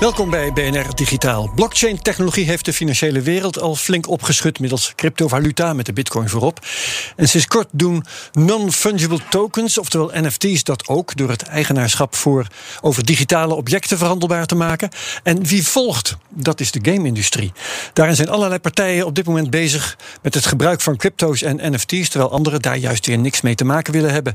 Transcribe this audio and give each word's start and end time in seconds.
Welkom 0.00 0.30
bij 0.30 0.52
BNR 0.52 0.94
Digitaal. 0.94 1.50
Blockchain-technologie 1.54 2.44
heeft 2.44 2.64
de 2.64 2.72
financiële 2.72 3.20
wereld 3.20 3.60
al 3.60 3.74
flink 3.74 4.08
opgeschud 4.08 4.60
middels 4.60 4.92
cryptovaluta 4.94 5.72
met 5.72 5.86
de 5.86 5.92
bitcoin 5.92 6.28
voorop. 6.28 6.66
En 7.16 7.28
sinds 7.28 7.46
kort 7.46 7.68
doen 7.70 8.04
non-fungible 8.32 9.18
tokens, 9.30 9.78
oftewel 9.78 10.10
NFT's, 10.14 10.64
dat 10.64 10.88
ook 10.88 11.16
door 11.16 11.30
het 11.30 11.42
eigenaarschap 11.42 12.14
voor 12.14 12.46
over 12.80 13.04
digitale 13.04 13.54
objecten 13.54 13.98
verhandelbaar 13.98 14.46
te 14.46 14.54
maken. 14.54 14.88
En 15.22 15.44
wie 15.44 15.66
volgt? 15.66 16.16
Dat 16.28 16.60
is 16.60 16.70
de 16.70 16.90
game-industrie. 16.92 17.52
Daarin 17.92 18.16
zijn 18.16 18.28
allerlei 18.28 18.60
partijen 18.60 19.06
op 19.06 19.14
dit 19.14 19.26
moment 19.26 19.50
bezig 19.50 19.96
met 20.22 20.34
het 20.34 20.46
gebruik 20.46 20.80
van 20.80 20.96
crypto's 20.96 21.42
en 21.42 21.72
NFT's, 21.72 22.08
terwijl 22.08 22.32
anderen 22.32 22.62
daar 22.62 22.76
juist 22.76 23.06
weer 23.06 23.18
niks 23.18 23.40
mee 23.40 23.54
te 23.54 23.64
maken 23.64 23.92
willen 23.92 24.12
hebben. 24.12 24.34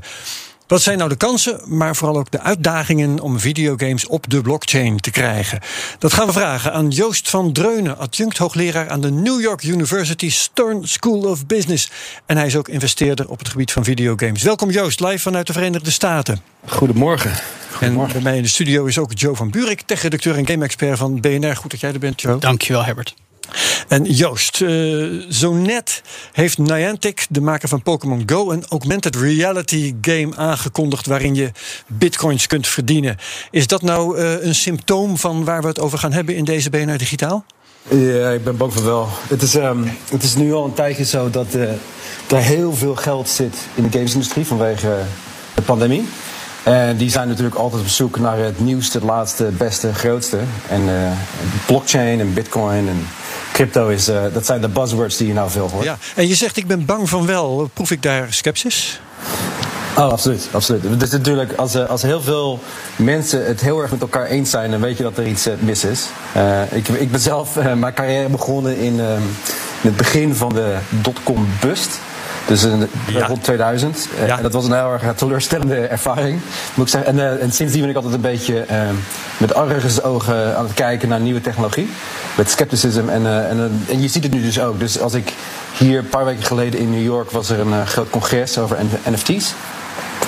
Wat 0.66 0.82
zijn 0.82 0.98
nou 0.98 1.10
de 1.10 1.16
kansen, 1.16 1.60
maar 1.64 1.96
vooral 1.96 2.18
ook 2.18 2.30
de 2.30 2.40
uitdagingen 2.40 3.20
om 3.20 3.40
videogames 3.40 4.06
op 4.06 4.30
de 4.30 4.40
blockchain 4.40 5.00
te 5.00 5.10
krijgen? 5.10 5.60
Dat 5.98 6.12
gaan 6.12 6.26
we 6.26 6.32
vragen 6.32 6.72
aan 6.72 6.88
Joost 6.88 7.30
van 7.30 7.52
Dreunen, 7.52 7.98
adjunct 7.98 8.38
hoogleraar 8.38 8.88
aan 8.88 9.00
de 9.00 9.10
New 9.10 9.40
York 9.40 9.62
University 9.62 10.30
Stern 10.30 10.88
School 10.88 11.20
of 11.20 11.46
Business. 11.46 11.90
En 12.26 12.36
hij 12.36 12.46
is 12.46 12.56
ook 12.56 12.68
investeerder 12.68 13.28
op 13.28 13.38
het 13.38 13.48
gebied 13.48 13.72
van 13.72 13.84
videogames. 13.84 14.42
Welkom 14.42 14.70
Joost, 14.70 15.00
live 15.00 15.18
vanuit 15.18 15.46
de 15.46 15.52
Verenigde 15.52 15.90
Staten. 15.90 16.40
Goedemorgen. 16.66 17.32
En 17.80 17.96
bij 17.96 18.20
mij 18.22 18.36
in 18.36 18.42
de 18.42 18.48
studio 18.48 18.84
is 18.84 18.98
ook 18.98 19.10
Joe 19.14 19.36
van 19.36 19.50
Buurik, 19.50 19.80
tech-redacteur 19.80 20.36
en 20.36 20.46
game-expert 20.46 20.98
van 20.98 21.20
BNR. 21.20 21.56
Goed 21.56 21.70
dat 21.70 21.80
jij 21.80 21.92
er 21.92 21.98
bent, 21.98 22.20
Joe. 22.20 22.38
Dankjewel, 22.38 22.84
Herbert. 22.84 23.14
En 23.88 24.04
Joost, 24.04 24.60
uh, 24.60 25.30
zo 25.30 25.52
net 25.52 26.02
heeft 26.32 26.58
Niantic, 26.58 27.26
de 27.30 27.40
maker 27.40 27.68
van 27.68 27.82
Pokémon 27.82 28.22
Go, 28.26 28.50
een 28.50 28.64
augmented 28.68 29.16
reality 29.16 29.94
game 30.00 30.36
aangekondigd 30.36 31.06
waarin 31.06 31.34
je 31.34 31.50
bitcoins 31.86 32.46
kunt 32.46 32.66
verdienen. 32.66 33.16
Is 33.50 33.66
dat 33.66 33.82
nou 33.82 34.18
uh, 34.18 34.44
een 34.44 34.54
symptoom 34.54 35.18
van 35.18 35.44
waar 35.44 35.62
we 35.62 35.68
het 35.68 35.80
over 35.80 35.98
gaan 35.98 36.12
hebben 36.12 36.36
in 36.36 36.44
deze 36.44 36.70
BNR 36.70 36.98
Digitaal? 36.98 37.44
Ja, 37.88 38.30
ik 38.30 38.44
ben 38.44 38.56
bang 38.56 38.72
van 38.72 38.84
wel. 38.84 39.08
Het 39.28 39.42
is, 39.42 39.54
um, 39.54 39.90
het 40.10 40.22
is 40.22 40.34
nu 40.34 40.52
al 40.52 40.64
een 40.64 40.74
tijdje 40.74 41.04
zo 41.04 41.30
dat 41.30 41.54
uh, 41.54 41.62
er 42.28 42.42
heel 42.42 42.74
veel 42.74 42.94
geld 42.94 43.28
zit 43.28 43.56
in 43.74 43.82
de 43.82 43.98
gamesindustrie 43.98 44.46
vanwege 44.46 44.98
de 45.54 45.62
pandemie. 45.62 46.08
En 46.62 46.96
die 46.96 47.10
zijn 47.10 47.28
natuurlijk 47.28 47.56
altijd 47.56 47.82
op 47.82 47.88
zoek 47.88 48.18
naar 48.18 48.38
het 48.38 48.60
nieuwste, 48.60 48.98
het 48.98 49.06
laatste, 49.06 49.44
beste, 49.44 49.94
grootste. 49.94 50.38
En 50.68 51.12
blockchain 51.66 52.20
en 52.20 52.34
bitcoin 52.34 52.88
en 52.88 53.06
crypto 53.54 53.88
is, 53.88 54.08
uh, 54.08 54.22
dat 54.32 54.46
zijn 54.46 54.60
de 54.60 54.68
buzzwords 54.68 55.16
die 55.16 55.26
je 55.26 55.32
nou 55.32 55.50
veel 55.50 55.70
hoort. 55.70 55.84
Ja, 55.84 55.98
en 56.14 56.28
je 56.28 56.34
zegt 56.34 56.56
ik 56.56 56.66
ben 56.66 56.84
bang 56.84 57.08
van 57.08 57.26
wel. 57.26 57.70
Proef 57.74 57.90
ik 57.90 58.02
daar 58.02 58.26
sceptisch? 58.32 59.00
Oh, 59.96 60.08
absoluut. 60.08 60.48
absoluut. 60.52 60.82
Het 60.82 61.02
is 61.02 61.10
natuurlijk, 61.10 61.52
als, 61.52 61.76
als 61.76 62.02
heel 62.02 62.20
veel 62.20 62.60
mensen 62.96 63.46
het 63.46 63.60
heel 63.60 63.80
erg 63.80 63.90
met 63.90 64.00
elkaar 64.00 64.26
eens 64.26 64.50
zijn, 64.50 64.70
dan 64.70 64.80
weet 64.80 64.96
je 64.96 65.02
dat 65.02 65.18
er 65.18 65.26
iets 65.26 65.46
uh, 65.46 65.52
mis 65.58 65.84
is. 65.84 66.06
Uh, 66.36 66.72
ik, 66.72 66.88
ik 66.88 67.10
ben 67.10 67.20
zelf 67.20 67.54
mijn 67.76 67.94
carrière 67.94 68.28
begonnen 68.28 68.76
in, 68.76 68.92
in 68.94 69.90
het 69.90 69.96
begin 69.96 70.34
van 70.34 70.48
de 70.48 70.76
dotcom 70.88 71.48
bust. 71.60 71.98
Dus 72.46 72.64
in, 72.64 72.88
ja. 73.08 73.26
rond 73.26 73.42
2000. 73.42 74.08
Ja. 74.26 74.36
En 74.36 74.42
dat 74.42 74.52
was 74.52 74.64
een 74.64 74.72
heel 74.72 74.92
erg 74.92 75.14
teleurstellende 75.14 75.76
ervaring, 75.76 76.40
moet 76.74 76.86
ik 76.86 76.92
zeggen. 76.92 77.18
En, 77.18 77.40
en 77.40 77.52
sindsdien 77.52 77.80
ben 77.80 77.90
ik 77.90 77.96
altijd 77.96 78.14
een 78.14 78.20
beetje 78.20 78.66
uh, 78.70 78.76
met 79.36 79.54
argusogen 79.54 80.56
aan 80.56 80.64
het 80.64 80.74
kijken 80.74 81.08
naar 81.08 81.20
nieuwe 81.20 81.40
technologie. 81.40 81.88
Met 82.36 82.50
scepticism. 82.50 83.08
En, 83.08 83.48
en, 83.48 83.84
en, 83.88 84.00
je 84.00 84.08
ziet 84.08 84.22
het 84.22 84.32
nu 84.32 84.42
dus 84.42 84.60
ook. 84.60 84.78
Dus 84.78 85.00
als 85.00 85.14
ik 85.14 85.32
hier 85.78 85.98
een 85.98 86.08
paar 86.08 86.24
weken 86.24 86.44
geleden 86.44 86.80
in 86.80 86.90
New 86.90 87.02
York 87.02 87.30
was 87.30 87.50
er 87.50 87.60
een 87.60 87.86
groot 87.86 88.10
congres 88.10 88.58
over 88.58 88.76
NFT's. 89.10 89.54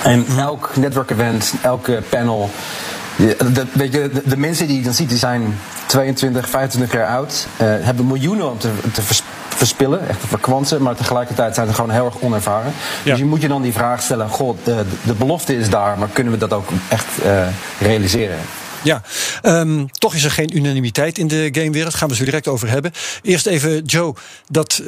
En 0.03 0.25
elk 0.37 0.75
network-event, 0.75 1.53
elke 1.61 2.01
panel. 2.09 2.49
De, 3.17 3.65
weet 3.73 3.93
je, 3.93 4.09
de, 4.13 4.21
de, 4.25 4.37
mensen 4.37 4.67
die 4.67 4.77
je 4.77 4.83
dan 4.83 4.93
ziet, 4.93 5.09
die 5.09 5.17
zijn 5.17 5.57
22, 5.85 6.49
25 6.49 6.97
jaar 6.97 7.07
oud. 7.07 7.47
hebben 7.57 8.07
miljoenen 8.07 8.49
om 8.49 8.57
te, 8.57 8.69
te 8.93 9.01
verspillen, 9.49 10.07
echt 10.07 10.21
te 10.21 10.27
verkwansen. 10.27 10.81
Maar 10.81 10.95
tegelijkertijd 10.95 11.55
zijn 11.55 11.67
ze 11.67 11.73
gewoon 11.73 11.89
heel 11.89 12.05
erg 12.05 12.21
onervaren. 12.21 12.73
Ja. 13.03 13.09
Dus 13.09 13.19
je 13.19 13.25
moet 13.25 13.41
je 13.41 13.47
dan 13.47 13.61
die 13.61 13.73
vraag 13.73 14.01
stellen: 14.01 14.29
God, 14.29 14.57
de, 14.63 14.83
de 15.03 15.13
belofte 15.13 15.57
is 15.57 15.69
daar, 15.69 15.97
maar 15.97 16.07
kunnen 16.13 16.33
we 16.33 16.39
dat 16.39 16.53
ook 16.53 16.69
echt 16.89 17.25
uh, 17.25 17.47
realiseren? 17.79 18.37
Ja, 18.83 19.01
um, 19.43 19.91
toch 19.91 20.15
is 20.15 20.23
er 20.23 20.31
geen 20.31 20.57
unanimiteit 20.57 21.17
in 21.17 21.27
de 21.27 21.49
gamewereld. 21.51 21.93
Gaan 21.93 22.09
we 22.09 22.15
zo 22.15 22.23
direct 22.23 22.47
over 22.47 22.69
hebben. 22.69 22.91
Eerst 23.21 23.45
even, 23.45 23.85
Joe, 23.85 24.15
dat, 24.49 24.81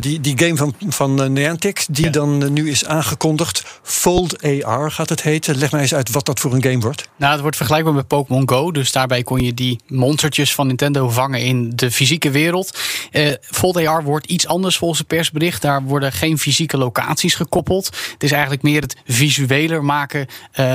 die, 0.00 0.20
die 0.20 0.38
game 0.38 0.56
van, 0.56 0.74
van 0.88 1.22
uh, 1.22 1.28
Niantic, 1.28 1.86
die 1.90 2.04
ja. 2.04 2.10
dan 2.10 2.42
uh, 2.42 2.48
nu 2.48 2.70
is 2.70 2.84
aangekondigd. 2.84 3.64
Fold 3.82 4.42
AR 4.42 4.90
gaat 4.90 5.08
het 5.08 5.22
heten. 5.22 5.56
Leg 5.56 5.72
mij 5.72 5.80
eens 5.80 5.94
uit 5.94 6.10
wat 6.10 6.26
dat 6.26 6.40
voor 6.40 6.52
een 6.52 6.62
game 6.62 6.78
wordt. 6.78 7.08
Nou, 7.16 7.32
het 7.32 7.40
wordt 7.40 7.56
vergelijkbaar 7.56 7.94
met 7.94 8.06
Pokémon 8.06 8.48
Go. 8.48 8.70
Dus 8.70 8.92
daarbij 8.92 9.22
kon 9.22 9.40
je 9.40 9.54
die 9.54 9.78
monstertjes 9.86 10.54
van 10.54 10.66
Nintendo 10.66 11.08
vangen 11.08 11.40
in 11.40 11.72
de 11.74 11.90
fysieke 11.90 12.30
wereld. 12.30 12.78
Fold 13.40 13.76
AR 13.76 14.04
wordt 14.04 14.26
iets 14.26 14.46
anders 14.46 14.76
volgens 14.76 14.98
het 14.98 15.08
persbericht. 15.08 15.62
Daar 15.62 15.82
worden 15.82 16.12
geen 16.12 16.38
fysieke 16.38 16.76
locaties 16.76 17.34
gekoppeld. 17.34 17.86
Het 18.12 18.22
is 18.22 18.32
eigenlijk 18.32 18.62
meer 18.62 18.80
het 18.80 18.96
visueler 19.06 19.84
maken 19.84 20.26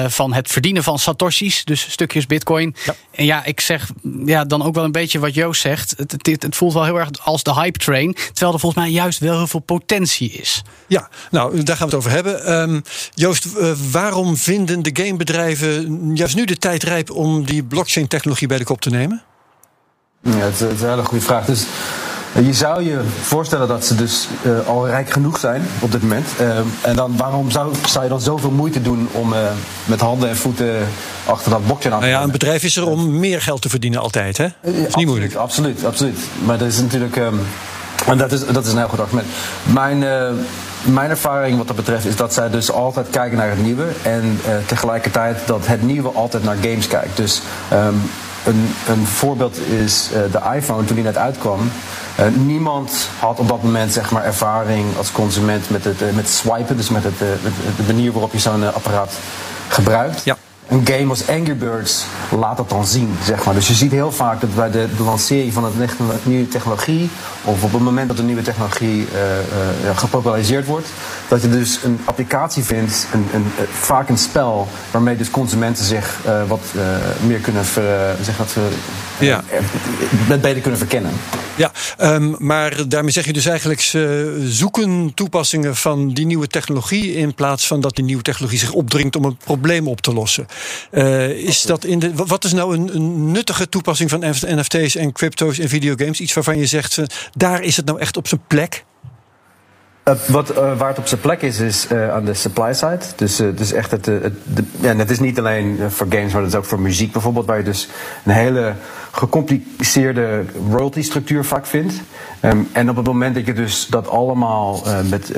van 0.07 0.33
het 0.33 0.51
verdienen 0.51 0.83
van 0.83 0.99
satoshis. 0.99 1.65
Dus 1.65 1.91
stukjes 1.91 2.25
bitcoin. 2.25 2.64
Ja. 2.85 2.95
En 3.11 3.25
ja, 3.25 3.45
ik 3.45 3.59
zeg 3.61 3.91
ja, 4.25 4.45
dan 4.45 4.63
ook 4.63 4.75
wel 4.75 4.83
een 4.83 4.91
beetje 4.91 5.19
wat 5.19 5.33
Joost 5.33 5.61
zegt. 5.61 5.93
Het, 5.97 6.11
het, 6.11 6.43
het, 6.43 6.55
voelt 6.55 6.73
wel 6.73 6.83
heel 6.83 6.99
erg 6.99 7.09
als 7.23 7.43
de 7.43 7.53
hype 7.53 7.79
train. 7.79 8.13
Terwijl 8.13 8.53
er 8.53 8.59
volgens 8.59 8.83
mij 8.83 8.91
juist 8.91 9.19
wel 9.19 9.37
heel 9.37 9.47
veel 9.47 9.59
potentie 9.59 10.31
is. 10.31 10.61
Ja, 10.87 11.09
nou, 11.31 11.63
daar 11.63 11.77
gaan 11.77 11.89
we 11.89 11.95
het 11.95 12.05
over 12.05 12.11
hebben. 12.11 12.61
Um, 12.61 12.83
Joost, 13.13 13.45
uh, 13.45 13.71
waarom 13.91 14.37
vinden 14.37 14.81
de 14.83 15.03
gamebedrijven 15.03 16.11
juist 16.15 16.35
nu 16.35 16.45
de 16.45 16.57
tijd 16.57 16.83
rijp 16.83 17.11
om 17.11 17.45
die 17.45 17.63
blockchain-technologie 17.63 18.47
bij 18.47 18.57
de 18.57 18.63
kop 18.63 18.81
te 18.81 18.89
nemen? 18.89 19.23
Ja, 20.21 20.37
het 20.37 20.53
is 20.53 20.81
een 20.81 20.89
hele 20.89 21.03
goede 21.03 21.23
vraag. 21.23 21.45
Dus 21.45 21.65
je 22.43 22.53
zou 22.53 22.83
je 22.83 23.01
voorstellen 23.21 23.67
dat 23.67 23.85
ze 23.85 23.95
dus 23.95 24.27
uh, 24.45 24.67
al 24.67 24.87
rijk 24.87 25.09
genoeg 25.09 25.39
zijn 25.39 25.67
op 25.79 25.91
dit 25.91 26.01
moment. 26.01 26.27
Uh, 26.41 26.57
en 26.81 26.95
dan, 26.95 27.17
waarom 27.17 27.51
zou, 27.51 27.73
zou 27.85 28.03
je 28.03 28.09
dan 28.09 28.21
zoveel 28.21 28.51
moeite 28.51 28.81
doen 28.81 29.07
om 29.11 29.33
uh, 29.33 29.39
met 29.85 29.99
handen 29.99 30.29
en 30.29 30.37
voeten 30.37 30.87
achter 31.25 31.51
dat 31.51 31.65
blockchain 31.65 31.93
aan 31.93 31.99
te 31.99 32.05
nou 32.05 32.17
ja, 32.17 32.23
Een 32.25 32.31
bedrijf 32.31 32.63
is 32.63 32.75
er 32.75 32.87
om 32.87 33.19
meer 33.19 33.41
geld 33.41 33.61
te 33.61 33.69
verdienen 33.69 33.99
altijd, 33.99 34.37
hè? 34.37 34.47
Dat 34.61 34.73
is 34.73 34.77
niet 34.77 34.85
absoluut, 34.85 35.07
moeilijk. 35.07 35.35
Absoluut, 35.35 35.85
absoluut. 35.85 36.19
Maar 36.45 36.57
dat 36.57 36.67
is 36.67 36.81
natuurlijk... 36.81 37.15
Um, 37.15 37.39
en 38.07 38.17
dat 38.17 38.31
is, 38.31 38.45
dat 38.45 38.65
is 38.65 38.71
een 38.71 38.77
heel 38.77 38.87
goed 38.87 38.99
argument. 38.99 39.27
Mijn, 39.63 39.99
mijn 40.83 41.09
ervaring 41.09 41.57
wat 41.57 41.67
dat 41.67 41.75
betreft 41.75 42.05
is 42.05 42.15
dat 42.15 42.33
zij 42.33 42.49
dus 42.49 42.71
altijd 42.71 43.07
kijken 43.09 43.37
naar 43.37 43.49
het 43.49 43.61
nieuwe. 43.63 43.85
En 44.01 44.39
tegelijkertijd 44.65 45.37
dat 45.45 45.67
het 45.67 45.81
nieuwe 45.81 46.09
altijd 46.09 46.43
naar 46.43 46.55
games 46.61 46.87
kijkt. 46.87 47.17
Dus 47.17 47.41
um, 47.73 48.01
een, 48.45 48.73
een 48.87 49.05
voorbeeld 49.05 49.57
is 49.57 50.09
de 50.31 50.41
iPhone 50.55 50.85
toen 50.85 50.95
die 50.95 51.05
net 51.05 51.17
uitkwam. 51.17 51.71
Uh, 52.19 52.25
niemand 52.27 53.09
had 53.19 53.39
op 53.39 53.47
dat 53.47 53.63
moment 53.63 53.93
zeg 53.93 54.11
maar, 54.11 54.23
ervaring 54.23 54.97
als 54.97 55.11
consument 55.11 55.69
met 55.69 55.83
het, 55.83 56.01
uh, 56.01 56.11
met 56.13 56.29
swipen, 56.29 56.77
dus 56.77 56.89
met, 56.89 57.03
het, 57.03 57.19
met 57.19 57.53
de 57.77 57.83
manier 57.93 58.11
waarop 58.11 58.31
je 58.31 58.39
zo'n 58.39 58.73
apparaat 58.73 59.13
gebruikt. 59.67 60.23
Ja. 60.23 60.37
Een 60.67 60.87
game 60.87 61.09
als 61.09 61.27
Angry 61.27 61.55
Birds 61.55 62.05
laat 62.39 62.57
dat 62.57 62.69
dan 62.69 62.87
zien, 62.87 63.15
zeg 63.23 63.45
maar. 63.45 63.53
Dus 63.53 63.67
je 63.67 63.73
ziet 63.73 63.91
heel 63.91 64.11
vaak 64.11 64.41
dat 64.41 64.55
bij 64.55 64.71
de, 64.71 64.87
de 64.97 65.03
lancering 65.03 65.53
van 65.53 65.65
een 65.65 65.89
nieuwe 66.23 66.47
technologie, 66.47 67.09
of 67.43 67.63
op 67.63 67.71
het 67.73 67.81
moment 67.81 68.07
dat 68.07 68.19
een 68.19 68.25
nieuwe 68.25 68.41
technologie 68.41 69.07
gepopulariseerd 69.95 70.65
wordt, 70.65 70.87
dat 71.27 71.41
je 71.41 71.49
dus 71.49 71.79
een 71.83 71.99
applicatie 72.05 72.63
vindt, 72.63 73.07
een, 73.13 73.27
een, 73.33 73.45
vaak 73.71 74.09
een 74.09 74.17
spel, 74.17 74.67
waarmee 74.91 75.17
dus 75.17 75.31
consumenten 75.31 75.85
zich 75.85 76.19
wat 76.47 76.61
meer 77.25 77.39
kunnen 77.39 77.65
ver, 77.65 78.15
zeg 78.21 78.37
dat, 78.37 78.55
ja. 79.19 79.43
met 80.27 80.41
beter 80.41 80.61
kunnen 80.61 80.79
verkennen. 80.79 81.11
Ja, 81.55 81.71
um, 82.01 82.35
maar 82.37 82.87
daarmee 82.87 83.11
zeg 83.11 83.25
je 83.25 83.33
dus 83.33 83.45
eigenlijk 83.45 83.91
uh, 83.95 84.25
zoeken 84.45 85.11
toepassingen 85.13 85.75
van 85.75 86.13
die 86.13 86.25
nieuwe 86.25 86.47
technologie 86.47 87.13
in 87.13 87.33
plaats 87.33 87.67
van 87.67 87.81
dat 87.81 87.95
die 87.95 88.05
nieuwe 88.05 88.21
technologie 88.21 88.59
zich 88.59 88.71
opdringt 88.71 89.15
om 89.15 89.25
een 89.25 89.37
probleem 89.37 89.87
op 89.87 90.01
te 90.01 90.13
lossen. 90.13 90.47
Uh, 90.91 91.29
is 91.29 91.61
dat 91.61 91.83
in 91.83 91.99
de, 91.99 92.13
wat 92.13 92.43
is 92.43 92.53
nou 92.53 92.77
een, 92.77 92.95
een, 92.95 93.31
nuttige 93.31 93.69
toepassing 93.69 94.09
van 94.09 94.23
NFT's 94.41 94.95
en 94.95 95.11
crypto's 95.11 95.59
in 95.59 95.69
videogames? 95.69 96.19
Iets 96.19 96.33
waarvan 96.33 96.57
je 96.57 96.65
zegt, 96.65 97.01
daar 97.33 97.63
is 97.63 97.77
het 97.77 97.85
nou 97.85 97.99
echt 97.99 98.17
op 98.17 98.27
zijn 98.27 98.41
plek? 98.47 98.85
Uh, 100.09 100.15
wat, 100.27 100.51
uh, 100.51 100.77
waar 100.77 100.89
het 100.89 100.97
op 100.97 101.07
zijn 101.07 101.21
plek 101.21 101.41
is, 101.41 101.59
is 101.59 101.87
uh, 101.91 102.13
aan 102.13 102.25
de 102.25 102.33
supply 102.33 102.73
side. 102.73 102.99
Dus, 103.15 103.35
dus 103.35 103.71
echt 103.71 103.91
het, 103.91 104.05
het, 104.05 104.33
de, 104.43 104.63
en 104.81 104.99
het 104.99 105.09
is 105.09 105.19
niet 105.19 105.39
alleen 105.39 105.79
voor 105.87 106.07
games, 106.09 106.33
maar 106.33 106.41
het 106.41 106.51
is 106.51 106.57
ook 106.57 106.65
voor 106.65 106.79
muziek 106.79 107.11
bijvoorbeeld, 107.11 107.45
waar 107.45 107.57
je 107.57 107.63
dus 107.63 107.87
een 108.25 108.31
hele 108.31 108.73
gecompliceerde 109.11 110.43
royalty 110.69 111.01
structuur 111.01 111.45
vaak 111.45 111.65
vindt. 111.65 111.93
Um, 112.41 112.69
en 112.71 112.89
op 112.89 112.95
het 112.95 113.05
moment 113.05 113.35
dat 113.35 113.45
je 113.45 113.53
dus 113.53 113.87
dat 113.87 114.09
allemaal 114.09 114.83
met, 115.09 115.31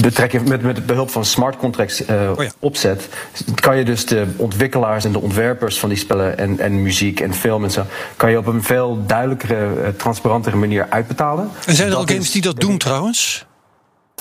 betrekking, 0.00 0.48
met, 0.48 0.62
met 0.62 0.86
behulp 0.86 1.10
van 1.10 1.24
smart 1.24 1.56
contracts 1.56 2.00
oh 2.00 2.34
ja. 2.36 2.50
opzet, 2.58 3.08
kan 3.54 3.76
je 3.76 3.84
dus 3.84 4.06
de 4.06 4.26
ontwikkelaars 4.36 5.04
en 5.04 5.12
de 5.12 5.20
ontwerpers 5.20 5.78
van 5.78 5.88
die 5.88 5.98
spellen 5.98 6.38
en, 6.38 6.58
en 6.58 6.82
muziek 6.82 7.20
en 7.20 7.34
film 7.34 7.64
en 7.64 7.70
zo, 7.70 7.84
kan 8.16 8.30
je 8.30 8.38
op 8.38 8.46
een 8.46 8.62
veel 8.62 9.02
duidelijkere, 9.06 9.96
transparantere 9.96 10.56
manier 10.56 10.86
uitbetalen. 10.88 11.50
En 11.66 11.74
zijn 11.74 11.90
er 11.90 11.96
al 11.96 12.06
games 12.06 12.30
die 12.30 12.42
dat 12.42 12.60
doen 12.60 12.78
trouwens? 12.78 13.46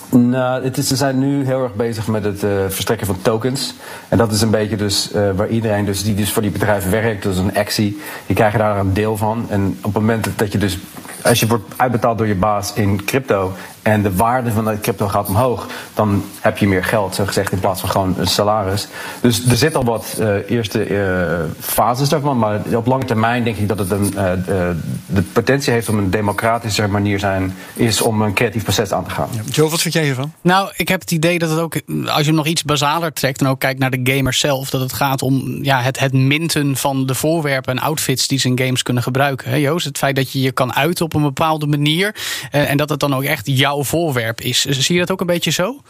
Nou, 0.10 0.64
het 0.64 0.78
is, 0.78 0.88
ze 0.88 0.96
zijn 0.96 1.20
nu 1.20 1.46
heel 1.46 1.64
erg 1.64 1.74
bezig 1.74 2.08
met 2.08 2.24
het 2.24 2.44
uh, 2.44 2.52
verstrekken 2.68 3.08
van 3.08 3.22
tokens. 3.22 3.74
En 4.10 4.18
dat 4.18 4.32
is 4.32 4.42
een 4.42 4.50
beetje 4.50 4.76
dus 4.76 5.12
uh, 5.16 5.30
waar 5.36 5.48
iedereen 5.48 5.86
dus, 5.86 6.04
die 6.04 6.16
dus 6.16 6.32
voor 6.32 6.42
die 6.42 6.52
bedrijven 6.52 6.92
werkt, 6.92 7.24
dus 7.24 7.38
een 7.38 7.56
actie, 7.56 8.02
die 8.26 8.36
krijgen 8.36 8.60
daar 8.60 8.78
een 8.78 8.94
deel 8.94 9.18
van. 9.18 9.46
En 9.50 9.78
op 9.78 9.94
het 9.94 9.94
moment 9.94 10.28
dat 10.36 10.52
je 10.52 10.58
dus, 10.58 10.78
als 11.24 11.40
je 11.40 11.48
wordt 11.48 11.74
uitbetaald 11.76 12.18
door 12.18 12.28
je 12.28 12.36
baas 12.36 12.74
in 12.74 13.06
crypto 13.06 13.54
en 13.84 14.02
de 14.02 14.16
waarde 14.16 14.52
van 14.52 14.66
de 14.66 14.80
crypto 14.80 15.08
gaat 15.08 15.28
omhoog, 15.28 15.68
dan 15.94 16.24
heb 16.40 16.58
je 16.58 16.68
meer 16.68 16.84
geld, 16.84 17.16
zo 17.16 17.26
gezegd, 17.26 17.52
in 17.52 17.60
plaats 17.60 17.80
van 17.80 17.90
gewoon 17.90 18.16
een 18.18 18.28
salaris. 18.28 18.88
Dus 19.22 19.46
er 19.46 19.56
zit 19.56 19.76
al 19.76 19.84
wat 19.84 20.18
uh, 20.20 20.50
eerste 20.50 20.88
uh, 20.88 21.50
fases 21.60 22.10
daarvan, 22.10 22.38
maar 22.38 22.62
op 22.76 22.86
lange 22.86 23.06
termijn 23.06 23.44
denk 23.44 23.58
ik 23.58 23.68
dat 23.68 23.80
het 23.80 23.92
een, 23.92 24.14
uh, 24.16 24.32
de, 24.46 24.76
de 25.06 25.22
potentie 25.22 25.74
heeft 25.74 25.90
om 25.90 25.98
een 25.98 26.10
democratische 26.10 26.88
manier 26.88 27.20
zijn, 27.20 27.56
is 27.74 28.02
om 28.02 28.22
een 28.22 28.34
creatief 28.34 28.64
proces 28.64 28.92
aan 28.92 29.04
te 29.04 29.10
gaan. 29.10 29.28
Ja, 29.32 29.42
Joe, 29.46 29.70
wat 29.70 29.82
vind 29.82 29.94
jij 29.94 30.04
hiervan? 30.04 30.34
Nou, 30.42 30.72
ik 30.76 30.88
heb 30.88 31.02
het 31.02 31.12
idee 31.12 31.40
dat 31.40 31.50
het 31.50 31.60
ook, 31.60 31.76
als 32.06 32.20
je 32.20 32.26
hem 32.26 32.36
nog 32.36 32.48
iets 32.48 32.64
basaler 32.64 33.14
trekt 33.14 33.42
en 33.42 33.48
ook 33.48 33.60
kijkt 33.60 33.80
naar 33.80 33.92
de 33.92 34.00
gamer 34.04 34.34
zelf, 34.34 34.70
dat 34.70 34.82
het 34.82 34.94
gaat 34.94 35.22
om 35.22 35.64
ja, 35.64 35.82
het, 35.82 36.00
het 36.00 36.14
minten 36.14 36.76
van 36.76 37.06
de 37.06 37.16
voorwerpen 37.16 37.78
en 37.78 37.84
outfits 37.84 38.28
die 38.28 38.40
ze 38.40 38.48
in 38.48 38.60
games 38.60 38.84
kunnen 38.84 39.04
gebruiken. 39.04 39.50
Hè, 39.50 39.56
Joost, 39.56 39.86
het 39.86 39.98
feit 39.98 40.16
dat 40.16 40.32
je 40.32 40.42
je 40.42 40.52
kan 40.52 40.74
uiten 40.74 41.06
op 41.06 41.14
een 41.14 41.22
bepaalde 41.22 41.68
manier 41.68 42.16
en 42.52 42.78
dat 42.78 42.90
het 42.90 43.00
dan 43.00 43.16
ook 43.16 43.24
echt 43.24 43.48
jouw 43.48 43.73
voorwerp 43.82 44.42
is. 44.42 44.66
Zie 44.66 44.94
je 44.94 45.00
dat 45.00 45.12
ook 45.12 45.22
een 45.22 45.28
beetje 45.28 45.52
zo? 45.52 45.82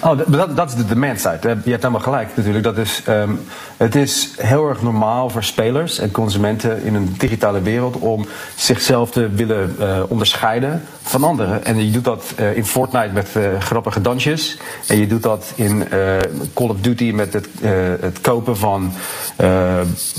Oh, 0.00 0.18
dat, 0.26 0.56
dat 0.56 0.68
is 0.68 0.74
de 0.74 0.86
demand 0.86 1.20
side. 1.20 1.38
Je 1.42 1.48
hebt 1.48 1.64
helemaal 1.64 2.00
gelijk 2.00 2.28
natuurlijk. 2.36 2.64
Dat 2.64 2.78
is, 2.78 3.02
um, 3.08 3.40
het 3.76 3.94
is 3.94 4.34
heel 4.36 4.68
erg 4.68 4.82
normaal 4.82 5.30
voor 5.30 5.44
spelers 5.44 5.98
en 5.98 6.10
consumenten 6.10 6.82
in 6.82 6.94
een 6.94 7.14
digitale 7.18 7.60
wereld 7.60 7.96
om 7.96 8.26
zichzelf 8.56 9.10
te 9.10 9.28
willen 9.28 9.76
uh, 9.80 10.02
onderscheiden 10.08 10.82
van 11.02 11.24
anderen. 11.24 11.64
En 11.64 11.84
je 11.84 11.90
doet 11.90 12.04
dat 12.04 12.34
uh, 12.40 12.56
in 12.56 12.64
Fortnite 12.64 13.12
met 13.12 13.28
uh, 13.36 13.60
grappige 13.60 14.00
dansjes. 14.00 14.58
En 14.86 14.98
je 14.98 15.06
doet 15.06 15.22
dat 15.22 15.52
in 15.54 15.88
Call 16.54 16.68
of 16.68 16.80
Duty 16.80 17.10
met 17.14 17.32
het, 17.32 17.48
het 18.00 18.20
kopen 18.20 18.56
van 18.56 18.92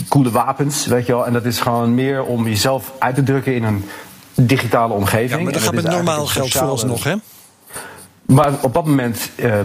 coole 0.10 0.32
wapens. 0.32 0.86
Weet 0.86 1.06
je 1.06 1.12
wel. 1.12 1.26
En 1.26 1.34
dat 1.34 1.46
is 1.46 1.60
gewoon 1.60 1.94
meer 1.94 2.24
om 2.24 2.48
jezelf 2.48 2.92
uit 3.00 3.16
te 3.16 3.24
drukken 3.24 3.56
in 3.56 3.64
een 3.64 3.86
digitale 4.34 4.94
omgeving. 4.94 5.32
Ja, 5.32 5.44
maar 5.44 5.54
dat 5.54 5.62
gaat 5.62 5.74
met 5.74 5.84
normaal 5.84 6.26
geld 6.26 6.52
vooralsnog, 6.52 7.04
hè? 7.04 7.16
Maar 8.26 8.54
op 8.62 8.74
dat 8.74 8.86
moment, 8.86 9.30
uh, 9.36 9.60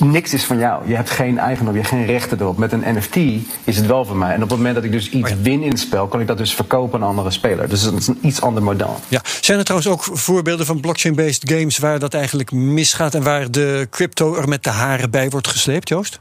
niks 0.00 0.32
is 0.32 0.44
van 0.44 0.58
jou. 0.58 0.88
Je 0.88 0.94
hebt 0.94 1.10
geen 1.10 1.38
eigendom, 1.38 1.74
je 1.74 1.80
hebt 1.80 1.92
geen 1.92 2.06
rechten 2.06 2.40
erop. 2.40 2.58
Met 2.58 2.72
een 2.72 2.96
NFT 2.96 3.16
is 3.64 3.76
het 3.76 3.86
wel 3.86 4.04
van 4.04 4.18
mij. 4.18 4.34
En 4.34 4.42
op 4.42 4.48
het 4.48 4.58
moment 4.58 4.74
dat 4.74 4.84
ik 4.84 4.92
dus 4.92 5.10
iets 5.10 5.30
oh 5.30 5.36
win 5.42 5.62
in 5.62 5.70
het 5.70 5.80
spel, 5.80 6.06
kan 6.06 6.20
ik 6.20 6.26
dat 6.26 6.38
dus 6.38 6.54
verkopen 6.54 6.94
aan 6.94 7.02
een 7.02 7.08
andere 7.08 7.30
speler. 7.30 7.68
Dus 7.68 7.82
dat 7.82 7.92
is 7.94 8.06
een 8.06 8.18
iets 8.20 8.40
ander 8.40 8.62
model. 8.62 9.00
Ja. 9.08 9.20
Zijn 9.40 9.58
er 9.58 9.64
trouwens 9.64 9.92
ook 9.92 10.18
voorbeelden 10.18 10.66
van 10.66 10.80
blockchain-based 10.80 11.50
games 11.50 11.78
waar 11.78 11.98
dat 11.98 12.14
eigenlijk 12.14 12.52
misgaat 12.52 13.14
en 13.14 13.22
waar 13.22 13.50
de 13.50 13.86
crypto 13.90 14.36
er 14.36 14.48
met 14.48 14.64
de 14.64 14.70
haren 14.70 15.10
bij 15.10 15.28
wordt 15.28 15.48
gesleept, 15.48 15.88
Joost? 15.88 16.20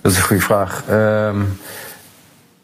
Dat 0.00 0.12
is 0.12 0.18
een 0.18 0.24
goede 0.24 0.42
vraag. 0.42 0.84
Um, 0.90 1.58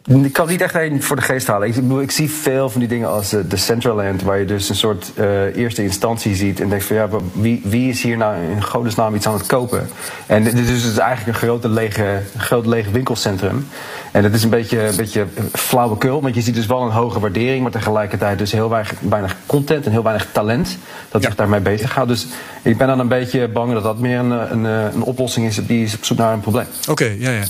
ik 0.07 0.33
kan 0.33 0.49
niet 0.49 0.61
echt 0.61 0.75
één 0.75 1.03
voor 1.03 1.17
de 1.17 1.23
geest 1.23 1.47
halen. 1.47 1.69
Ik, 1.69 1.77
ik, 2.03 2.11
zie 2.11 2.31
veel 2.31 2.71
van 2.71 2.81
die 2.81 2.89
dingen 2.89 3.09
als 3.09 3.35
uh, 3.35 3.41
de 3.49 3.57
Centraland, 3.57 4.23
waar 4.23 4.39
je 4.39 4.45
dus 4.45 4.69
een 4.69 4.75
soort 4.75 5.13
uh, 5.19 5.57
eerste 5.57 5.83
instantie 5.83 6.35
ziet 6.35 6.61
en 6.61 6.69
denkt 6.69 6.85
van 6.85 6.97
ja, 6.97 7.09
wie, 7.33 7.61
wie 7.65 7.89
is 7.89 8.03
hier 8.03 8.17
nou 8.17 8.37
in 8.51 8.63
godesnaam 8.63 9.15
iets 9.15 9.27
aan 9.27 9.35
het 9.35 9.47
kopen? 9.47 9.89
En 10.27 10.45
dit 10.45 10.55
is 10.55 10.83
dus 10.83 10.99
eigenlijk 10.99 11.27
een 11.27 11.49
grote 11.49 11.69
lege, 11.69 12.21
groot 12.37 12.67
leeg 12.67 12.91
winkelcentrum. 12.91 13.67
En 14.15 14.23
dat 14.23 14.35
is 14.35 14.43
een 14.43 14.51
beetje, 14.51 14.79
een 14.79 14.97
beetje 14.97 15.27
flauwekul, 15.53 16.23
want 16.23 16.35
je 16.35 16.41
ziet 16.41 16.55
dus 16.55 16.67
wel 16.67 16.83
een 16.83 16.91
hoge 16.91 17.21
waardering, 17.21 17.63
maar 17.63 17.71
tegelijkertijd 17.71 18.39
dus 18.39 18.53
heel 18.53 18.69
weinig, 18.69 18.95
weinig 19.01 19.37
content 19.47 19.85
en 19.87 19.93
heel 19.93 20.03
weinig 20.03 20.29
talent 20.33 20.79
dat 21.09 21.21
ja. 21.21 21.27
zich 21.27 21.37
daarmee 21.37 21.61
bezighoudt. 21.61 22.09
Dus 22.09 22.27
ik 22.63 22.79
ben 22.79 22.87
dan 22.87 22.99
een 22.99 23.09
beetje 23.09 23.49
bang 23.49 23.73
dat 23.73 23.83
dat 23.83 23.99
meer 23.99 24.19
een, 24.19 24.31
een, 24.31 24.65
een 24.65 25.03
oplossing 25.03 25.47
is 25.47 25.59
die 25.67 25.85
is 25.85 25.95
op 25.95 26.05
zoek 26.05 26.19
naar 26.19 26.33
een 26.33 26.41
probleem. 26.41 26.67
Oké, 26.81 26.91
okay, 26.91 27.17
ja, 27.19 27.31
ja. 27.31 27.45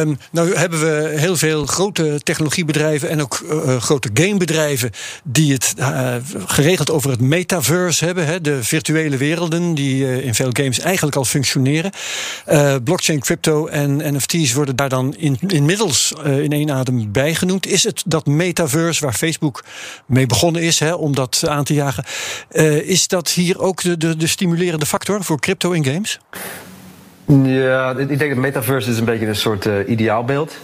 Um, 0.00 0.18
nou 0.30 0.54
hebben 0.54 0.80
we 0.80 1.12
heel 1.16 1.36
veel 1.36 1.66
grote 1.66 2.20
technologiebedrijven 2.22 3.08
en 3.08 3.22
ook 3.22 3.44
uh, 3.44 3.76
grote 3.76 4.10
gamebedrijven 4.14 4.90
die 5.24 5.52
het 5.52 5.74
uh, 5.78 6.14
geregeld 6.46 6.90
over 6.90 7.10
het 7.10 7.20
metaverse 7.20 8.04
hebben, 8.04 8.26
hè, 8.26 8.40
de 8.40 8.62
virtuele 8.62 9.16
werelden 9.16 9.74
die 9.74 10.02
uh, 10.02 10.24
in 10.24 10.34
veel 10.34 10.50
games 10.52 10.80
eigenlijk 10.80 11.16
al 11.16 11.24
functioneren. 11.24 11.90
blockchain, 12.84 13.20
crypto 13.20 13.66
en 13.66 14.14
NFT's 14.14 14.52
worden 14.52 14.76
daar 14.76 14.88
dan 14.88 15.14
in, 15.16 15.38
inmiddels 15.46 16.07
uh, 16.26 16.38
in 16.38 16.52
één 16.52 16.70
adem 16.70 17.12
bijgenoemd. 17.12 17.66
Is 17.66 17.84
het 17.84 18.02
dat 18.06 18.26
metaverse 18.26 19.04
waar 19.04 19.14
Facebook 19.14 19.64
mee 20.06 20.26
begonnen 20.26 20.62
is 20.62 20.80
hè, 20.80 20.94
om 20.94 21.14
dat 21.14 21.44
aan 21.48 21.64
te 21.64 21.74
jagen, 21.74 22.04
uh, 22.52 22.88
is 22.88 23.08
dat 23.08 23.28
hier 23.30 23.60
ook 23.60 23.82
de, 23.82 23.96
de, 23.96 24.16
de 24.16 24.26
stimulerende 24.26 24.86
factor 24.86 25.24
voor 25.24 25.40
crypto 25.40 25.70
in 25.70 25.84
games? 25.84 26.20
Ja, 27.42 27.96
ik 27.96 28.18
denk 28.18 28.30
dat 28.30 28.42
metaverse 28.42 28.90
is 28.90 28.98
een 28.98 29.04
beetje 29.04 29.26
een 29.26 29.36
soort 29.36 29.66
uh, 29.66 29.88
ideaalbeeld. 29.88 30.56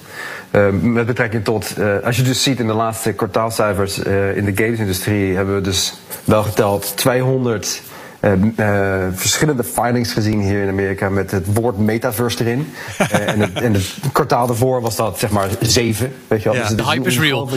Uh, 0.53 0.69
met 0.71 1.07
betrekking 1.07 1.45
tot, 1.45 1.75
als 2.05 2.17
je 2.17 2.23
dus 2.23 2.43
ziet 2.43 2.61
in 2.61 2.67
de 2.67 2.73
laatste 2.73 3.13
kwartaalcijfers 3.13 3.99
in 4.35 4.45
de 4.45 4.53
gamesindustrie, 4.55 5.35
hebben 5.35 5.55
we 5.55 5.61
dus 5.61 5.95
wel 6.25 6.43
geteld 6.43 6.97
200 6.97 7.65
uh, 7.65 7.71
uh, 7.71 7.94
verschillende 9.15 9.65
filings 9.65 10.13
gezien 10.13 10.41
hier 10.41 10.63
in 10.63 10.69
Amerika 10.69 11.09
met 11.09 11.31
het 11.31 11.55
woord 11.55 11.79
metaverse 11.79 12.45
erin. 12.45 12.73
uh, 13.01 13.29
en, 13.29 13.41
het, 13.41 13.53
en 13.53 13.73
het 13.73 13.95
kwartaal 14.13 14.47
daarvoor 14.47 14.81
was 14.81 14.97
dat 14.97 15.19
zeg 15.19 15.31
maar 15.31 15.49
zeven. 15.61 16.13
Weet 16.29 16.43
je 16.43 16.49
wel. 16.49 16.59
Ja, 16.59 16.67
dus 16.69 16.77
de 16.77 16.85
hype 16.85 17.09
is 17.09 17.19
real. 17.19 17.51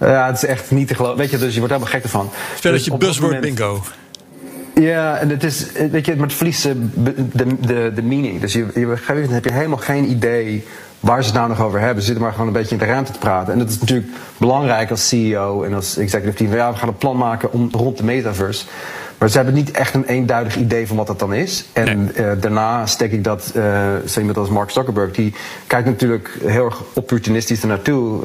Ja, 0.00 0.26
het 0.26 0.36
is 0.36 0.44
echt 0.44 0.70
niet 0.70 0.88
te 0.88 0.94
geloven. 0.94 1.18
Weet 1.18 1.30
je, 1.30 1.38
dus 1.38 1.52
je 1.52 1.58
wordt 1.58 1.74
helemaal 1.74 1.94
gek 1.94 2.02
ervan. 2.02 2.30
Spelletje 2.56 2.90
dus 2.90 2.98
buzzword 2.98 3.32
moment, 3.32 3.54
bingo. 3.56 3.82
Ja, 4.74 5.18
en 5.18 5.28
het 5.28 5.44
is, 5.44 5.66
weet 5.90 6.06
je, 6.06 6.16
maar 6.16 6.26
het 6.26 6.36
verliest 6.36 6.62
de, 6.62 7.14
de, 7.32 7.92
de, 7.94 8.02
meaning. 8.02 8.40
Dus 8.40 8.52
je, 8.52 8.66
je, 8.74 8.96
heb 9.30 9.44
je 9.44 9.52
helemaal 9.52 9.78
geen 9.78 10.10
idee 10.10 10.64
waar 11.00 11.22
ze 11.22 11.28
het 11.28 11.38
nou 11.38 11.48
nog 11.48 11.60
over 11.60 11.80
hebben. 11.80 11.98
Ze 11.98 12.04
zitten 12.04 12.24
maar 12.24 12.32
gewoon 12.32 12.46
een 12.46 12.52
beetje 12.52 12.74
in 12.74 12.78
de 12.78 12.84
ruimte 12.84 13.12
te 13.12 13.18
praten. 13.18 13.52
En 13.52 13.58
dat 13.58 13.68
is 13.68 13.80
natuurlijk 13.80 14.08
belangrijk 14.36 14.90
als 14.90 15.08
CEO 15.08 15.62
en 15.62 15.74
als 15.74 15.96
executive 15.96 16.36
team. 16.36 16.54
Ja, 16.54 16.72
we 16.72 16.78
gaan 16.78 16.88
een 16.88 16.96
plan 16.96 17.16
maken 17.16 17.52
om, 17.52 17.68
rond 17.72 17.96
de 17.96 18.04
metaverse. 18.04 18.66
Maar 19.18 19.28
ze 19.28 19.36
hebben 19.36 19.54
niet 19.54 19.70
echt 19.70 19.94
een 19.94 20.04
eenduidig 20.04 20.56
idee 20.56 20.86
van 20.86 20.96
wat 20.96 21.06
dat 21.06 21.18
dan 21.18 21.34
is. 21.34 21.64
En 21.72 22.04
nee. 22.04 22.26
uh, 22.26 22.32
daarna 22.40 22.86
steek 22.86 23.12
ik 23.12 23.24
dat, 23.24 23.52
uh, 23.56 23.94
zo 24.06 24.20
iemand 24.20 24.38
als 24.38 24.48
Mark 24.48 24.70
Zuckerberg, 24.70 25.12
die 25.12 25.34
kijkt 25.66 25.86
natuurlijk 25.86 26.38
heel 26.44 26.64
erg 26.64 26.82
opportunistisch 26.92 27.60
ernaartoe. 27.60 28.24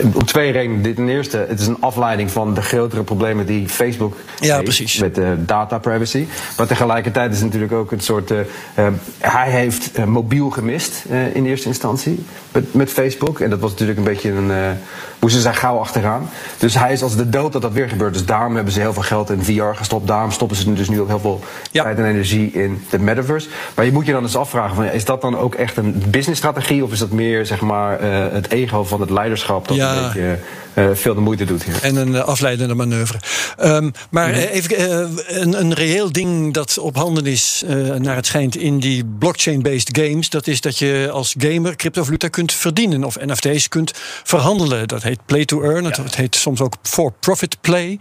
Uh, 0.00 0.16
om 0.16 0.24
twee 0.24 0.52
redenen. 0.52 0.94
Ten 0.94 1.08
eerste, 1.08 1.46
het 1.48 1.60
is 1.60 1.66
een 1.66 1.80
afleiding 1.80 2.30
van 2.30 2.54
de 2.54 2.62
grotere 2.62 3.02
problemen 3.02 3.46
die 3.46 3.68
Facebook 3.68 4.16
ja, 4.40 4.52
heeft 4.52 4.64
precies. 4.64 4.98
met 4.98 5.18
uh, 5.18 5.28
data 5.38 5.78
privacy. 5.78 6.26
Maar 6.56 6.66
tegelijkertijd 6.66 7.30
is 7.30 7.36
het 7.36 7.44
natuurlijk 7.44 7.72
ook 7.72 7.92
een 7.92 8.00
soort. 8.00 8.30
Uh, 8.30 8.38
uh, 8.78 8.86
hij 9.18 9.50
heeft 9.50 10.04
mobiel 10.04 10.50
gemist 10.50 11.04
in 11.32 11.46
eerste 11.46 11.68
instantie 11.68 12.24
met, 12.52 12.74
met, 12.74 12.90
Facebook. 12.90 13.40
En 13.40 13.50
dat 13.50 13.60
was 13.60 13.70
natuurlijk 13.70 13.98
een 13.98 14.04
beetje 14.04 14.30
een. 14.30 14.76
moesten 15.18 15.42
ze 15.42 15.52
gauw 15.52 15.78
achteraan. 15.78 16.30
Dus 16.58 16.74
hij 16.74 16.92
is 16.92 17.02
als 17.02 17.16
de 17.16 17.28
dood 17.28 17.52
dat 17.52 17.62
dat 17.62 17.72
weer 17.72 17.88
gebeurt. 17.88 18.12
Dus 18.12 18.24
daarom 18.24 18.54
hebben 18.54 18.72
ze 18.72 18.80
heel 18.80 18.92
veel 18.92 19.02
geld 19.02 19.30
in 19.30 19.44
VR 19.44 19.74
gestopt. 19.74 20.06
Daarom 20.06 20.30
stoppen 20.30 20.56
ze 20.56 20.72
dus 20.72 20.88
nu 20.88 21.00
ook 21.00 21.08
heel 21.08 21.20
veel 21.20 21.40
ja. 21.70 21.82
tijd 21.82 21.98
en 21.98 22.04
energie 22.04 22.50
in 22.52 22.84
de 22.90 22.98
metaverse. 22.98 23.48
Maar 23.74 23.84
je 23.84 23.92
moet 23.92 24.06
je 24.06 24.12
dan 24.12 24.22
eens 24.22 24.36
afvragen: 24.36 24.76
van, 24.76 24.84
is 24.84 25.04
dat 25.04 25.20
dan 25.20 25.38
ook 25.38 25.54
echt 25.54 25.76
een 25.76 26.02
businessstrategie? 26.08 26.84
Of 26.84 26.92
is 26.92 26.98
dat 26.98 27.10
meer 27.10 27.46
zeg 27.46 27.60
maar, 27.60 28.02
het 28.32 28.50
ego 28.50 28.84
van 28.84 29.00
het 29.00 29.10
leiderschap? 29.10 29.68
Dat 29.68 29.76
ja. 29.76 29.83
Een 29.88 30.02
beetje 30.02 30.38
uh, 30.74 30.88
veel 30.92 31.14
de 31.14 31.20
moeite 31.20 31.44
doet 31.44 31.62
hier. 31.62 31.82
En 31.82 31.96
een 31.96 32.08
uh, 32.08 32.20
afleidende 32.20 32.74
manoeuvre. 32.74 33.18
Um, 33.62 33.92
maar 34.10 34.34
-hmm. 34.34 34.42
even 34.42 34.80
uh, 34.80 35.40
een, 35.40 35.60
een 35.60 35.74
reëel 35.74 36.12
ding 36.12 36.54
dat 36.54 36.78
op 36.78 36.96
handen 36.96 37.26
is, 37.26 37.62
naar 37.98 38.16
het 38.16 38.26
schijnt, 38.26 38.56
in 38.56 38.78
die 38.78 39.04
blockchain-based 39.18 39.98
games, 39.98 40.30
dat 40.30 40.46
is 40.46 40.60
dat 40.60 40.78
je 40.78 41.08
als 41.12 41.34
gamer 41.38 41.76
cryptovaluta 41.76 42.28
kunt 42.28 42.52
verdienen 42.52 43.04
of 43.04 43.16
NFT's 43.20 43.68
kunt 43.68 43.92
verhandelen. 44.22 44.88
Dat 44.88 45.02
heet 45.02 45.18
play 45.26 45.44
to 45.44 45.62
earn. 45.62 45.84
Ja. 45.84 46.02
Het 46.02 46.16
heet 46.16 46.36
soms 46.36 46.60
ook 46.60 46.76
for 46.82 47.12
profit 47.20 47.56
play. 47.60 47.98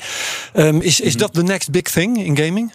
Um, 0.55 0.81
is, 0.81 0.99
is 0.99 0.99
mm 0.99 1.09
-hmm. 1.09 1.19
dat 1.19 1.33
de 1.33 1.43
next 1.43 1.71
big 1.71 1.83
thing 1.83 2.23
in 2.23 2.37
gaming? 2.37 2.71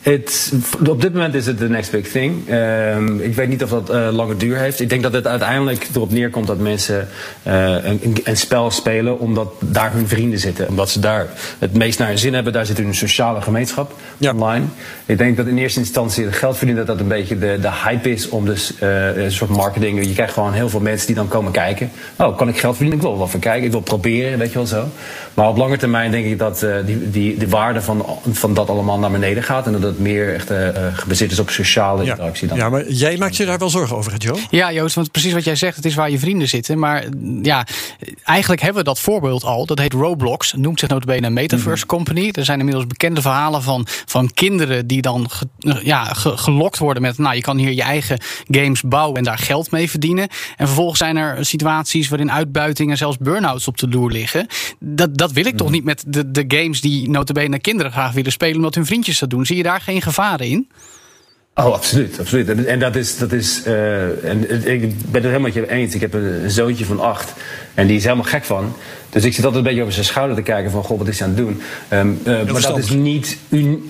Het, 0.00 0.52
op 0.88 1.00
dit 1.00 1.12
moment 1.12 1.34
is 1.34 1.46
het 1.46 1.58
de 1.58 1.68
next 1.68 1.90
big 1.90 2.08
thing. 2.08 2.50
Um, 2.50 3.20
ik 3.20 3.34
weet 3.34 3.48
niet 3.48 3.62
of 3.62 3.70
dat 3.70 3.90
uh, 3.90 4.08
lange 4.10 4.36
duur 4.36 4.56
heeft. 4.56 4.80
Ik 4.80 4.88
denk 4.88 5.02
dat 5.02 5.12
het 5.12 5.26
uiteindelijk 5.26 5.86
erop 5.94 6.10
neerkomt 6.10 6.46
dat 6.46 6.58
mensen 6.58 7.08
uh, 7.46 7.84
een, 7.84 8.16
een, 8.24 8.36
spel 8.36 8.70
spelen 8.70 9.18
omdat 9.18 9.52
daar 9.60 9.92
hun 9.92 10.08
vrienden 10.08 10.38
zitten. 10.38 10.68
Omdat 10.68 10.90
ze 10.90 11.00
daar 11.00 11.26
het 11.58 11.74
meest 11.74 11.98
naar 11.98 12.08
hun 12.08 12.18
zin 12.18 12.34
hebben. 12.34 12.52
Daar 12.52 12.66
zit 12.66 12.76
hun 12.76 12.94
sociale 12.94 13.40
gemeenschap 13.40 13.92
ja. 14.18 14.32
online. 14.32 14.64
Ik 15.06 15.18
denk 15.18 15.36
dat 15.36 15.46
in 15.46 15.58
eerste 15.58 15.80
instantie 15.80 16.24
het 16.24 16.36
geld 16.36 16.56
verdienen 16.56 16.86
dat 16.86 16.96
dat 16.96 17.04
een 17.04 17.12
beetje 17.12 17.38
de, 17.38 17.58
de 17.60 17.70
hype 17.84 18.10
is 18.10 18.28
om 18.28 18.44
dus 18.44 18.72
uh, 18.82 19.16
een 19.16 19.32
soort 19.32 19.50
marketing. 19.50 20.06
Je 20.06 20.14
krijgt 20.14 20.32
gewoon 20.32 20.52
heel 20.52 20.68
veel 20.68 20.80
mensen 20.80 21.06
die 21.06 21.16
dan 21.16 21.28
komen 21.28 21.52
kijken. 21.52 21.90
Oh, 22.16 22.36
kan 22.36 22.48
ik 22.48 22.58
geld 22.58 22.76
verdienen? 22.76 23.02
Ik 23.02 23.08
wil 23.08 23.18
wel 23.18 23.28
van 23.28 23.40
kijken. 23.40 23.64
Ik 23.64 23.72
wil 23.72 23.80
proberen, 23.80 24.38
weet 24.38 24.52
je 24.52 24.58
wel 24.58 24.66
zo. 24.66 24.88
Maar 25.34 25.48
op 25.48 25.56
lange 25.56 25.76
termijn 25.76 26.10
denk 26.10 26.26
ik 26.26 26.38
dat 26.38 26.66
die, 26.84 27.10
die, 27.10 27.36
de 27.36 27.48
waarde 27.48 27.82
van, 27.82 28.06
van 28.30 28.54
dat 28.54 28.68
allemaal 28.68 28.98
naar 28.98 29.10
beneden 29.10 29.42
gaat. 29.42 29.65
En 29.66 29.72
dat 29.72 29.82
het 29.82 29.98
meer 29.98 30.34
echt 30.34 30.50
uh, 30.50 30.68
gebaseerd 30.92 31.32
is 31.32 31.38
op 31.38 31.50
sociale 31.50 32.04
interactie. 32.04 32.48
Dan. 32.48 32.56
Ja, 32.56 32.68
maar 32.68 32.90
jij 32.90 33.16
maakt 33.16 33.36
je 33.36 33.46
daar 33.46 33.58
wel 33.58 33.70
zorgen 33.70 33.96
over, 33.96 34.16
Joe? 34.16 34.38
Ja, 34.50 34.72
Joost, 34.72 34.94
want 34.94 35.10
precies 35.10 35.32
wat 35.32 35.44
jij 35.44 35.56
zegt, 35.56 35.76
het 35.76 35.84
is 35.84 35.94
waar 35.94 36.10
je 36.10 36.18
vrienden 36.18 36.48
zitten. 36.48 36.78
Maar 36.78 37.04
ja, 37.42 37.66
eigenlijk 38.24 38.62
hebben 38.62 38.82
we 38.82 38.88
dat 38.88 39.00
voorbeeld 39.00 39.44
al. 39.44 39.66
Dat 39.66 39.78
heet 39.78 39.92
Roblox, 39.92 40.52
noemt 40.52 40.80
zich 40.80 40.88
notabene 40.88 41.26
een 41.26 41.32
metaverse 41.32 41.84
mm 41.84 41.84
company. 41.86 42.28
Er 42.32 42.44
zijn 42.44 42.58
inmiddels 42.58 42.86
bekende 42.86 43.20
verhalen 43.20 43.62
van, 43.62 43.86
van 43.88 44.30
kinderen 44.34 44.86
die 44.86 45.02
dan 45.02 45.30
ge, 45.30 45.46
ja, 45.82 46.04
ge, 46.04 46.36
gelokt 46.36 46.78
worden 46.78 47.02
met... 47.02 47.18
nou, 47.18 47.34
je 47.34 47.40
kan 47.40 47.56
hier 47.56 47.72
je 47.72 47.82
eigen 47.82 48.20
games 48.48 48.82
bouwen 48.82 49.16
en 49.16 49.24
daar 49.24 49.38
geld 49.38 49.70
mee 49.70 49.90
verdienen. 49.90 50.28
En 50.56 50.66
vervolgens 50.66 50.98
zijn 50.98 51.16
er 51.16 51.44
situaties 51.44 52.08
waarin 52.08 52.32
uitbuiting 52.32 52.90
en 52.90 52.96
zelfs 52.96 53.18
burn-outs 53.18 53.68
op 53.68 53.78
de 53.78 53.88
loer 53.88 54.10
liggen. 54.10 54.46
Dat, 54.78 55.18
dat 55.18 55.32
wil 55.32 55.44
ik 55.44 55.50
mm 55.50 55.54
toch 55.56 55.70
niet 55.70 55.84
met 55.84 56.04
de, 56.06 56.30
de 56.30 56.44
games 56.48 56.80
die 56.80 57.10
notabene 57.10 57.58
kinderen 57.58 57.92
graag 57.92 58.12
willen 58.12 58.32
spelen... 58.32 58.56
omdat 58.56 58.74
hun 58.74 58.86
vriendjes 58.86 59.18
dat 59.18 59.30
doen. 59.30 59.46
Zie 59.46 59.55
je 59.56 59.62
daar 59.62 59.80
geen 59.80 60.02
gevaren 60.02 60.46
in? 60.46 60.68
Oh, 61.58 61.72
absoluut, 61.72 62.20
absoluut. 62.20 62.64
En 62.64 62.78
dat 62.78 62.96
is, 62.96 63.18
dat 63.18 63.32
is 63.32 63.62
uh, 63.66 64.24
en 64.24 64.66
ik 64.72 64.80
ben 64.80 65.12
het 65.12 65.22
helemaal 65.22 65.40
met 65.40 65.54
je 65.54 65.70
eens. 65.70 65.94
Ik 65.94 66.00
heb 66.00 66.14
een 66.14 66.50
zoontje 66.50 66.84
van 66.84 67.00
acht 67.00 67.32
en 67.74 67.86
die 67.86 67.96
is 67.96 68.02
helemaal 68.02 68.24
gek 68.24 68.44
van. 68.44 68.76
Dus 69.10 69.24
ik 69.24 69.34
zit 69.34 69.44
altijd 69.44 69.62
een 69.62 69.68
beetje 69.68 69.82
over 69.82 69.94
zijn 69.94 70.06
schouder 70.06 70.36
te 70.36 70.42
kijken 70.42 70.70
van, 70.70 70.82
goh, 70.82 70.98
wat 70.98 71.08
is 71.08 71.18
hij 71.18 71.28
aan 71.28 71.34
het 71.34 71.44
doen? 71.44 71.62
Um, 71.98 72.20
uh, 72.24 72.52
maar 72.52 72.62
dat 72.62 72.78
is, 72.78 72.90
niet 72.90 73.38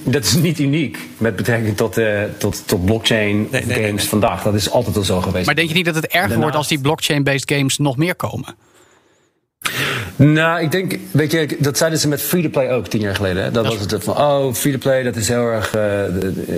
dat 0.04 0.24
is 0.24 0.34
niet 0.34 0.58
uniek 0.58 0.98
met 1.18 1.36
betrekking 1.36 1.76
tot, 1.76 1.98
uh, 1.98 2.22
tot, 2.38 2.62
tot 2.66 2.84
blockchain 2.84 3.36
nee, 3.50 3.60
games 3.60 3.76
nee, 3.76 3.92
nee, 3.92 4.00
vandaag. 4.00 4.42
Dat 4.42 4.54
is 4.54 4.70
altijd 4.70 4.96
al 4.96 5.02
zo 5.02 5.20
geweest. 5.20 5.46
Maar 5.46 5.54
denk 5.54 5.68
je 5.68 5.74
niet 5.74 5.84
dat 5.84 5.94
het 5.94 6.04
erger 6.04 6.20
Daarnaast... 6.20 6.40
wordt 6.40 6.56
als 6.56 6.68
die 6.68 6.80
blockchain-based 6.80 7.50
games 7.52 7.78
nog 7.78 7.96
meer 7.96 8.14
komen? 8.14 8.54
Nou, 10.16 10.60
ik 10.60 10.70
denk, 10.70 10.98
weet 11.10 11.32
je, 11.32 11.56
dat 11.58 11.76
zeiden 11.78 11.98
ze 11.98 12.08
met 12.08 12.22
free-to-play 12.22 12.70
ook 12.70 12.86
tien 12.86 13.00
jaar 13.00 13.14
geleden. 13.14 13.42
Hè? 13.42 13.50
Dat, 13.50 13.66
was 13.66 13.80
het 13.80 14.04
van, 14.04 14.16
oh, 14.16 14.54
free-to-play, 14.54 15.02
dat 15.02 15.16
is 15.16 15.28
heel 15.28 15.46
erg, 15.46 15.76
uh, 15.76 15.82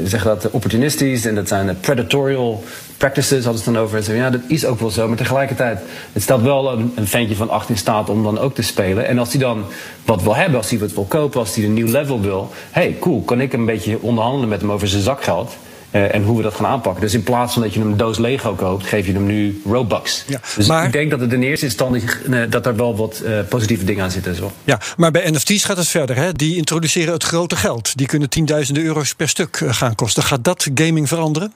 zeg 0.05 0.23
dat, 0.23 0.51
opportunistisch 0.51 1.25
en 1.25 1.35
dat 1.35 1.49
zijn 1.49 1.81
predatorial 1.81 2.65
practices, 2.97 3.45
hadden 3.45 3.63
ze 3.63 3.73
dan 3.73 3.83
over. 3.83 3.97
En 3.97 4.03
ze, 4.05 4.15
ja, 4.15 4.31
dat 4.31 4.41
is 4.47 4.65
ook 4.65 4.81
wel 4.81 4.91
zo, 4.91 5.09
maar 5.09 5.17
tegelijkertijd, 5.17 5.81
het 6.13 6.23
stelt 6.23 6.43
wel 6.43 6.73
een, 6.73 6.93
een 6.95 7.07
ventje 7.07 7.37
van 7.37 7.51
acht 7.51 7.69
in 7.69 7.77
staat 7.77 8.09
om 8.09 8.23
dan 8.23 8.39
ook 8.39 8.55
te 8.55 8.63
spelen. 8.63 9.07
En 9.07 9.19
als 9.19 9.31
hij 9.31 9.41
dan 9.41 9.65
wat 10.05 10.23
wil 10.23 10.37
hebben, 10.37 10.59
als 10.59 10.71
hij 10.71 10.79
wat 10.79 10.93
wil 10.93 11.05
kopen, 11.05 11.41
als 11.41 11.55
hij 11.55 11.65
een 11.65 11.75
nieuw 11.75 11.91
level 11.91 12.21
wil, 12.21 12.51
hey, 12.71 12.97
cool, 13.01 13.23
kan 13.23 13.41
ik 13.41 13.53
een 13.53 13.67
beetje 13.67 13.99
onderhandelen 14.01 14.49
met 14.49 14.61
hem 14.61 14.73
over 14.73 14.89
zijn 14.89 15.03
zakgeld? 15.03 15.57
Uh, 15.91 16.15
en 16.15 16.23
hoe 16.23 16.37
we 16.37 16.43
dat 16.43 16.55
gaan 16.55 16.67
aanpakken. 16.67 17.03
Dus 17.03 17.15
in 17.15 17.23
plaats 17.23 17.53
van 17.53 17.63
dat 17.63 17.75
je 17.75 17.81
hem 17.81 17.91
een 17.91 17.97
doos 17.97 18.19
Lego 18.19 18.55
koopt, 18.55 18.87
geef 18.87 19.07
je 19.07 19.13
hem 19.13 19.27
nu 19.27 19.63
Robux. 19.65 20.25
Ja, 20.27 20.41
dus 20.57 20.67
maar, 20.67 20.87
ik 20.87 20.93
denk 20.93 21.11
dat 21.11 21.21
het 21.21 21.33
in 21.33 21.43
eerste 21.43 21.65
instantie 21.65 22.03
uh, 22.29 22.51
dat 22.51 22.67
er 22.67 22.77
wel 22.77 22.97
wat 22.97 23.23
uh, 23.25 23.39
positieve 23.49 23.85
dingen 23.85 24.05
aan 24.05 24.11
zitten. 24.11 24.35
Zo. 24.35 24.53
Ja, 24.65 24.81
maar 24.97 25.11
bij 25.11 25.31
NFT's 25.31 25.65
gaat 25.65 25.77
het 25.77 25.89
verder. 25.89 26.17
Hè? 26.17 26.33
Die 26.33 26.57
introduceren 26.57 27.13
het 27.13 27.25
grote 27.25 27.57
geld. 27.57 27.97
Die 27.97 28.07
kunnen 28.07 28.29
tienduizenden 28.29 28.85
euro's 28.85 29.15
per 29.15 29.29
stuk 29.29 29.63
gaan 29.67 29.95
kosten. 29.95 30.23
Gaat 30.23 30.45
dat 30.45 30.69
gaming 30.75 31.09
veranderen? 31.09 31.53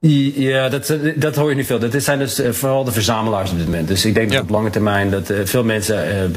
Ja, 0.00 0.68
dat, 0.68 0.94
dat 1.16 1.36
hoor 1.36 1.50
je 1.50 1.56
nu 1.56 1.64
veel. 1.64 1.78
Dat 1.78 2.02
zijn 2.02 2.18
dus 2.18 2.40
vooral 2.50 2.84
de 2.84 2.92
verzamelaars 2.92 3.50
op 3.50 3.56
dit 3.56 3.66
moment. 3.66 3.88
Dus 3.88 4.04
ik 4.04 4.14
denk 4.14 4.32
dat 4.32 4.42
op 4.42 4.48
lange 4.48 4.70
termijn 4.70 5.10
dat 5.10 5.32
veel 5.44 5.64
mensen 5.64 6.32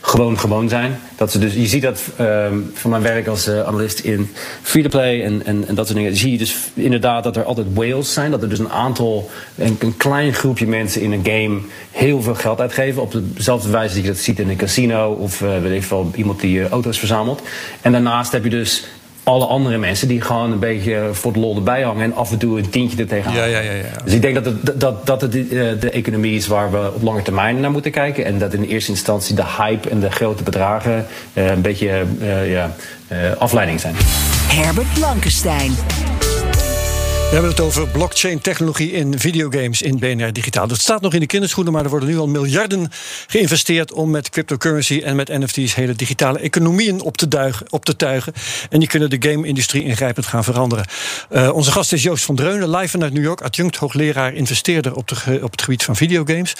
gewoon 0.00 0.38
gewoon 0.38 0.68
zijn. 0.68 0.98
Dat 1.16 1.32
ze 1.32 1.38
dus, 1.38 1.54
je 1.54 1.66
ziet 1.66 1.82
dat 1.82 2.02
uh, 2.20 2.46
van 2.72 2.90
mijn 2.90 3.02
werk 3.02 3.26
als 3.26 3.50
analist 3.50 3.98
in 3.98 4.30
free-to-play 4.62 5.24
en, 5.24 5.46
en, 5.46 5.68
en, 5.68 5.74
dat 5.74 5.86
soort 5.86 5.98
dingen. 5.98 6.16
Zie 6.16 6.32
je 6.32 6.38
dus 6.38 6.56
inderdaad 6.74 7.24
dat 7.24 7.36
er 7.36 7.44
altijd 7.44 7.66
whales 7.74 8.12
zijn. 8.12 8.30
Dat 8.30 8.42
er 8.42 8.48
dus 8.48 8.58
een 8.58 8.70
aantal, 8.70 9.30
een, 9.56 9.76
een 9.78 9.96
klein 9.96 10.34
groepje 10.34 10.66
mensen 10.66 11.00
in 11.00 11.12
een 11.12 11.24
game 11.24 11.60
heel 11.90 12.22
veel 12.22 12.34
geld 12.34 12.60
uitgeven. 12.60 13.02
Op 13.02 13.14
dezelfde 13.22 13.70
wijze 13.70 13.94
dat 13.94 14.04
je 14.04 14.10
dat 14.10 14.20
ziet 14.20 14.38
in 14.38 14.48
een 14.48 14.56
casino 14.56 15.12
of 15.12 15.38
weet 15.38 15.72
ik 15.72 15.82
veel, 15.82 16.10
iemand 16.14 16.40
die 16.40 16.68
auto's 16.68 16.98
verzamelt. 16.98 17.42
En 17.80 17.92
daarnaast 17.92 18.32
heb 18.32 18.44
je 18.44 18.50
dus 18.50 18.84
alle 19.24 19.46
andere 19.46 19.78
mensen 19.78 20.08
die 20.08 20.20
gewoon 20.20 20.52
een 20.52 20.58
beetje 20.58 21.08
voor 21.12 21.32
de 21.32 21.38
lol 21.38 21.56
erbij 21.56 21.82
hangen 21.82 22.02
en 22.02 22.14
af 22.14 22.30
en 22.30 22.38
toe 22.38 22.58
een 22.58 22.70
tientje 22.70 22.98
er 22.98 23.06
tegenaan. 23.06 23.36
Ja, 23.36 23.44
ja, 23.44 23.58
ja, 23.58 23.72
ja. 23.72 23.82
Dus 24.04 24.14
ik 24.14 24.22
denk 24.22 24.34
dat 24.34 24.44
het, 24.44 24.80
dat, 24.80 25.06
dat 25.06 25.20
het 25.20 25.32
de 25.80 25.90
economie 25.92 26.36
is 26.36 26.46
waar 26.46 26.70
we 26.70 26.92
op 26.94 27.02
lange 27.02 27.22
termijn 27.22 27.60
naar 27.60 27.70
moeten 27.70 27.90
kijken. 27.90 28.24
En 28.24 28.38
dat 28.38 28.54
in 28.54 28.62
eerste 28.62 28.90
instantie 28.90 29.34
de 29.34 29.44
hype 29.58 29.88
en 29.88 30.00
de 30.00 30.10
grote 30.10 30.42
bedragen 30.42 31.06
een 31.34 31.62
beetje 31.62 32.04
ja, 32.46 32.74
afleiding 33.38 33.80
zijn. 33.80 33.94
Herbert 34.48 34.94
Blankenstein. 34.94 35.72
We 37.32 37.38
hebben 37.38 37.56
het 37.56 37.66
over 37.66 37.88
blockchain-technologie 37.88 38.92
in 38.92 39.18
videogames 39.18 39.82
in 39.82 39.98
BNR 39.98 40.32
Digitaal. 40.32 40.66
Dat 40.66 40.80
staat 40.80 41.00
nog 41.00 41.14
in 41.14 41.20
de 41.20 41.26
kinderschoenen, 41.26 41.72
maar 41.72 41.84
er 41.84 41.90
worden 41.90 42.08
nu 42.08 42.18
al 42.18 42.28
miljarden 42.28 42.90
geïnvesteerd 43.26 43.92
om 43.92 44.10
met 44.10 44.30
cryptocurrency 44.30 45.00
en 45.04 45.16
met 45.16 45.28
NFT's 45.28 45.74
hele 45.74 45.94
digitale 45.94 46.38
economieën 46.38 47.00
op 47.00 47.16
te, 47.16 47.28
duigen, 47.28 47.66
op 47.72 47.84
te 47.84 47.96
tuigen. 47.96 48.32
En 48.70 48.78
die 48.78 48.88
kunnen 48.88 49.10
de 49.10 49.28
game-industrie 49.28 49.84
ingrijpend 49.84 50.26
gaan 50.26 50.44
veranderen. 50.44 50.84
Uh, 51.30 51.54
onze 51.54 51.72
gast 51.72 51.92
is 51.92 52.02
Joost 52.02 52.24
van 52.24 52.36
Dreunen, 52.36 52.70
live 52.70 52.88
vanuit 52.88 53.12
New 53.12 53.24
York, 53.24 53.40
adjunct 53.40 53.76
hoogleraar 53.76 54.34
investeerder 54.34 54.94
op, 54.94 55.08
de, 55.08 55.38
op 55.42 55.50
het 55.50 55.62
gebied 55.62 55.84
van 55.84 55.96
videogames. 55.96 56.56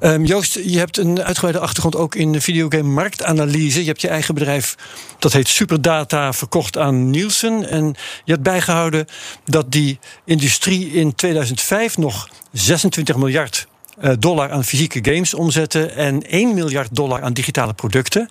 Um, 0.00 0.24
Joost, 0.24 0.54
je 0.54 0.78
hebt 0.78 0.98
een 0.98 1.22
uitgebreide 1.22 1.60
achtergrond 1.60 1.96
ook 1.96 2.14
in 2.14 2.40
videogame-marktanalyse. 2.40 3.80
Je 3.80 3.86
hebt 3.86 4.00
je 4.00 4.08
eigen 4.08 4.34
bedrijf, 4.34 4.74
dat 5.18 5.32
heet 5.32 5.48
Superdata, 5.48 6.32
verkocht 6.32 6.78
aan 6.78 7.10
Nielsen. 7.10 7.68
En 7.68 7.94
je 8.24 8.32
hebt 8.32 8.44
bijgehouden 8.44 9.06
dat 9.44 9.72
die 9.72 9.98
industrie 10.24 10.92
in 10.92 11.14
2005 11.14 11.96
nog 11.96 12.28
26 12.52 13.16
miljard 13.16 13.66
eh, 13.98 14.12
dollar 14.18 14.50
aan 14.50 14.64
fysieke 14.64 14.98
games 15.02 15.34
omzetten 15.34 15.96
en 15.96 16.22
1 16.26 16.54
miljard 16.54 16.94
dollar 16.94 17.22
aan 17.22 17.32
digitale 17.32 17.72
producten. 17.72 18.28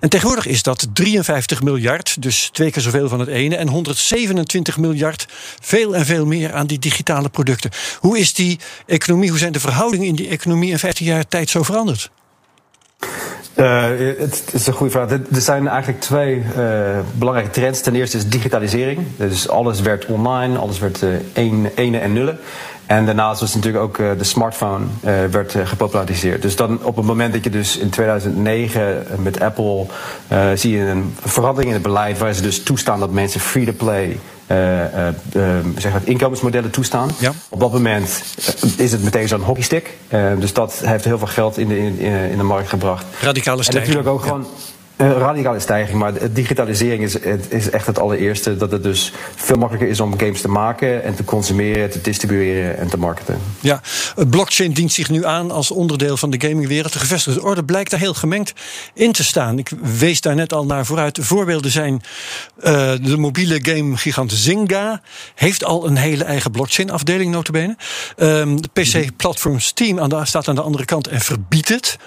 En 0.00 0.08
tegenwoordig 0.08 0.46
is 0.46 0.62
dat 0.62 0.86
53 0.92 1.62
miljard, 1.62 2.22
dus 2.22 2.48
twee 2.52 2.70
keer 2.70 2.82
zoveel 2.82 3.08
van 3.08 3.20
het 3.20 3.28
ene, 3.28 3.56
en 3.56 3.68
127 3.68 4.76
miljard, 4.76 5.26
veel 5.60 5.96
en 5.96 6.06
veel 6.06 6.26
meer 6.26 6.52
aan 6.52 6.66
die 6.66 6.78
digitale 6.78 7.28
producten. 7.28 7.70
Hoe 8.00 8.18
is 8.18 8.34
die 8.34 8.58
economie, 8.86 9.28
hoe 9.28 9.38
zijn 9.38 9.52
de 9.52 9.60
verhoudingen 9.60 10.06
in 10.06 10.14
die 10.14 10.28
economie 10.28 10.70
in 10.70 10.78
15 10.78 11.06
jaar 11.06 11.28
tijd 11.28 11.50
zo 11.50 11.62
veranderd? 11.62 12.10
Uh, 13.56 13.84
het 14.18 14.50
is 14.52 14.66
een 14.66 14.72
goede 14.72 14.92
vraag. 14.92 15.10
Er 15.10 15.20
zijn 15.30 15.68
eigenlijk 15.68 16.00
twee 16.00 16.42
uh, 16.56 16.98
belangrijke 17.14 17.50
trends. 17.50 17.80
Ten 17.80 17.94
eerste 17.94 18.16
is 18.16 18.28
digitalisering. 18.28 19.00
Dus 19.16 19.48
alles 19.48 19.80
werd 19.80 20.06
online, 20.06 20.58
alles 20.58 20.78
werd 20.78 21.02
uh, 21.02 21.10
ene 21.74 21.98
en 21.98 22.12
nullen. 22.12 22.38
En 22.92 23.06
daarnaast 23.06 23.40
was 23.40 23.54
natuurlijk 23.54 23.84
ook 23.84 23.96
de 23.96 24.24
smartphone 24.24 24.84
werd 25.30 25.56
gepopulariseerd. 25.64 26.42
Dus 26.42 26.56
dan 26.56 26.84
op 26.84 26.96
het 26.96 27.04
moment 27.04 27.32
dat 27.32 27.44
je 27.44 27.50
dus 27.50 27.76
in 27.76 27.90
2009 27.90 29.06
met 29.18 29.40
Apple 29.40 29.86
zie 30.54 30.76
je 30.76 30.84
een 30.84 31.14
verandering 31.24 31.66
in 31.66 31.74
het 31.74 31.82
beleid 31.82 32.18
waar 32.18 32.32
ze 32.32 32.42
dus 32.42 32.62
toestaan 32.62 33.00
dat 33.00 33.10
mensen 33.10 33.40
free 33.40 33.64
to 33.64 33.72
play 33.72 34.18
uh, 34.46 35.08
zeg 35.76 35.92
dat 35.92 36.02
inkomensmodellen 36.04 36.70
toestaan. 36.70 37.10
Ja. 37.18 37.32
Op 37.48 37.60
dat 37.60 37.72
moment 37.72 38.22
is 38.76 38.92
het 38.92 39.02
meteen 39.02 39.28
zo'n 39.28 39.40
hockeystick. 39.40 39.96
dus 40.38 40.52
dat 40.52 40.80
heeft 40.84 41.04
heel 41.04 41.18
veel 41.18 41.26
geld 41.26 41.58
in 41.58 41.68
de, 41.68 41.78
in, 41.78 41.98
in 42.30 42.36
de 42.36 42.42
markt 42.42 42.68
gebracht. 42.68 43.04
Radicale 43.20 43.62
stijging. 43.62 43.96
En 43.96 43.96
natuurlijk 43.96 44.08
ook 44.08 44.22
gewoon 44.22 44.46
een 44.96 45.12
radicale 45.12 45.60
stijging, 45.60 45.98
maar 45.98 46.12
digitalisering 46.32 47.02
is, 47.02 47.16
is 47.48 47.70
echt 47.70 47.86
het 47.86 47.98
allereerste. 47.98 48.56
Dat 48.56 48.70
het 48.70 48.82
dus 48.82 49.12
veel 49.34 49.56
makkelijker 49.56 49.90
is 49.90 50.00
om 50.00 50.18
games 50.18 50.40
te 50.40 50.48
maken 50.48 51.02
en 51.02 51.14
te 51.14 51.24
consumeren, 51.24 51.90
te 51.90 52.00
distribueren 52.00 52.78
en 52.78 52.88
te 52.88 52.98
marketen. 52.98 53.38
Ja, 53.60 53.80
blockchain 54.28 54.72
dient 54.72 54.92
zich 54.92 55.10
nu 55.10 55.24
aan 55.24 55.50
als 55.50 55.70
onderdeel 55.70 56.16
van 56.16 56.30
de 56.30 56.48
gamingwereld. 56.48 56.92
De 56.92 56.98
gevestigde 56.98 57.42
orde 57.42 57.64
blijkt 57.64 57.90
daar 57.90 58.00
heel 58.00 58.14
gemengd 58.14 58.52
in 58.94 59.12
te 59.12 59.24
staan. 59.24 59.58
Ik 59.58 59.70
wees 59.98 60.20
daar 60.20 60.34
net 60.34 60.52
al 60.52 60.66
naar 60.66 60.86
vooruit. 60.86 61.18
Voorbeelden 61.22 61.70
zijn 61.70 62.02
uh, 62.58 62.92
de 63.02 63.16
mobiele 63.16 63.58
gamegigant 63.62 64.32
Zynga. 64.32 65.02
Heeft 65.34 65.64
al 65.64 65.86
een 65.86 65.96
hele 65.96 66.24
eigen 66.24 66.50
blockchain-afdeling, 66.50 67.30
notabene. 67.30 67.76
Um, 68.16 68.62
de 68.62 68.68
PC-platform 68.72 69.60
Steam 69.60 70.24
staat 70.24 70.48
aan 70.48 70.54
de 70.54 70.62
andere 70.62 70.84
kant 70.84 71.08
en 71.08 71.20
verbiedt 71.20 71.68
het. 71.68 71.98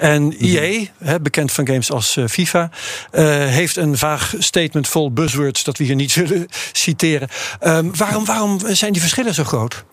En 0.00 0.34
EA, 0.38 0.86
bekend 1.22 1.52
van 1.52 1.66
games 1.66 1.92
als 1.92 2.16
uh, 2.16 2.26
FIFA, 2.26 2.70
uh, 3.12 3.24
heeft 3.46 3.76
een 3.76 3.98
vaag 3.98 4.34
statement 4.38 4.88
vol 4.88 5.12
buzzwords 5.12 5.64
dat 5.64 5.78
we 5.78 5.84
hier 5.84 5.94
niet 5.94 6.10
zullen 6.20 6.46
citeren. 6.72 7.28
Um, 7.62 7.96
waarom, 7.96 8.24
waarom 8.24 8.58
zijn 8.66 8.92
die 8.92 9.00
verschillen 9.00 9.34
zo 9.34 9.44
groot? 9.44 9.84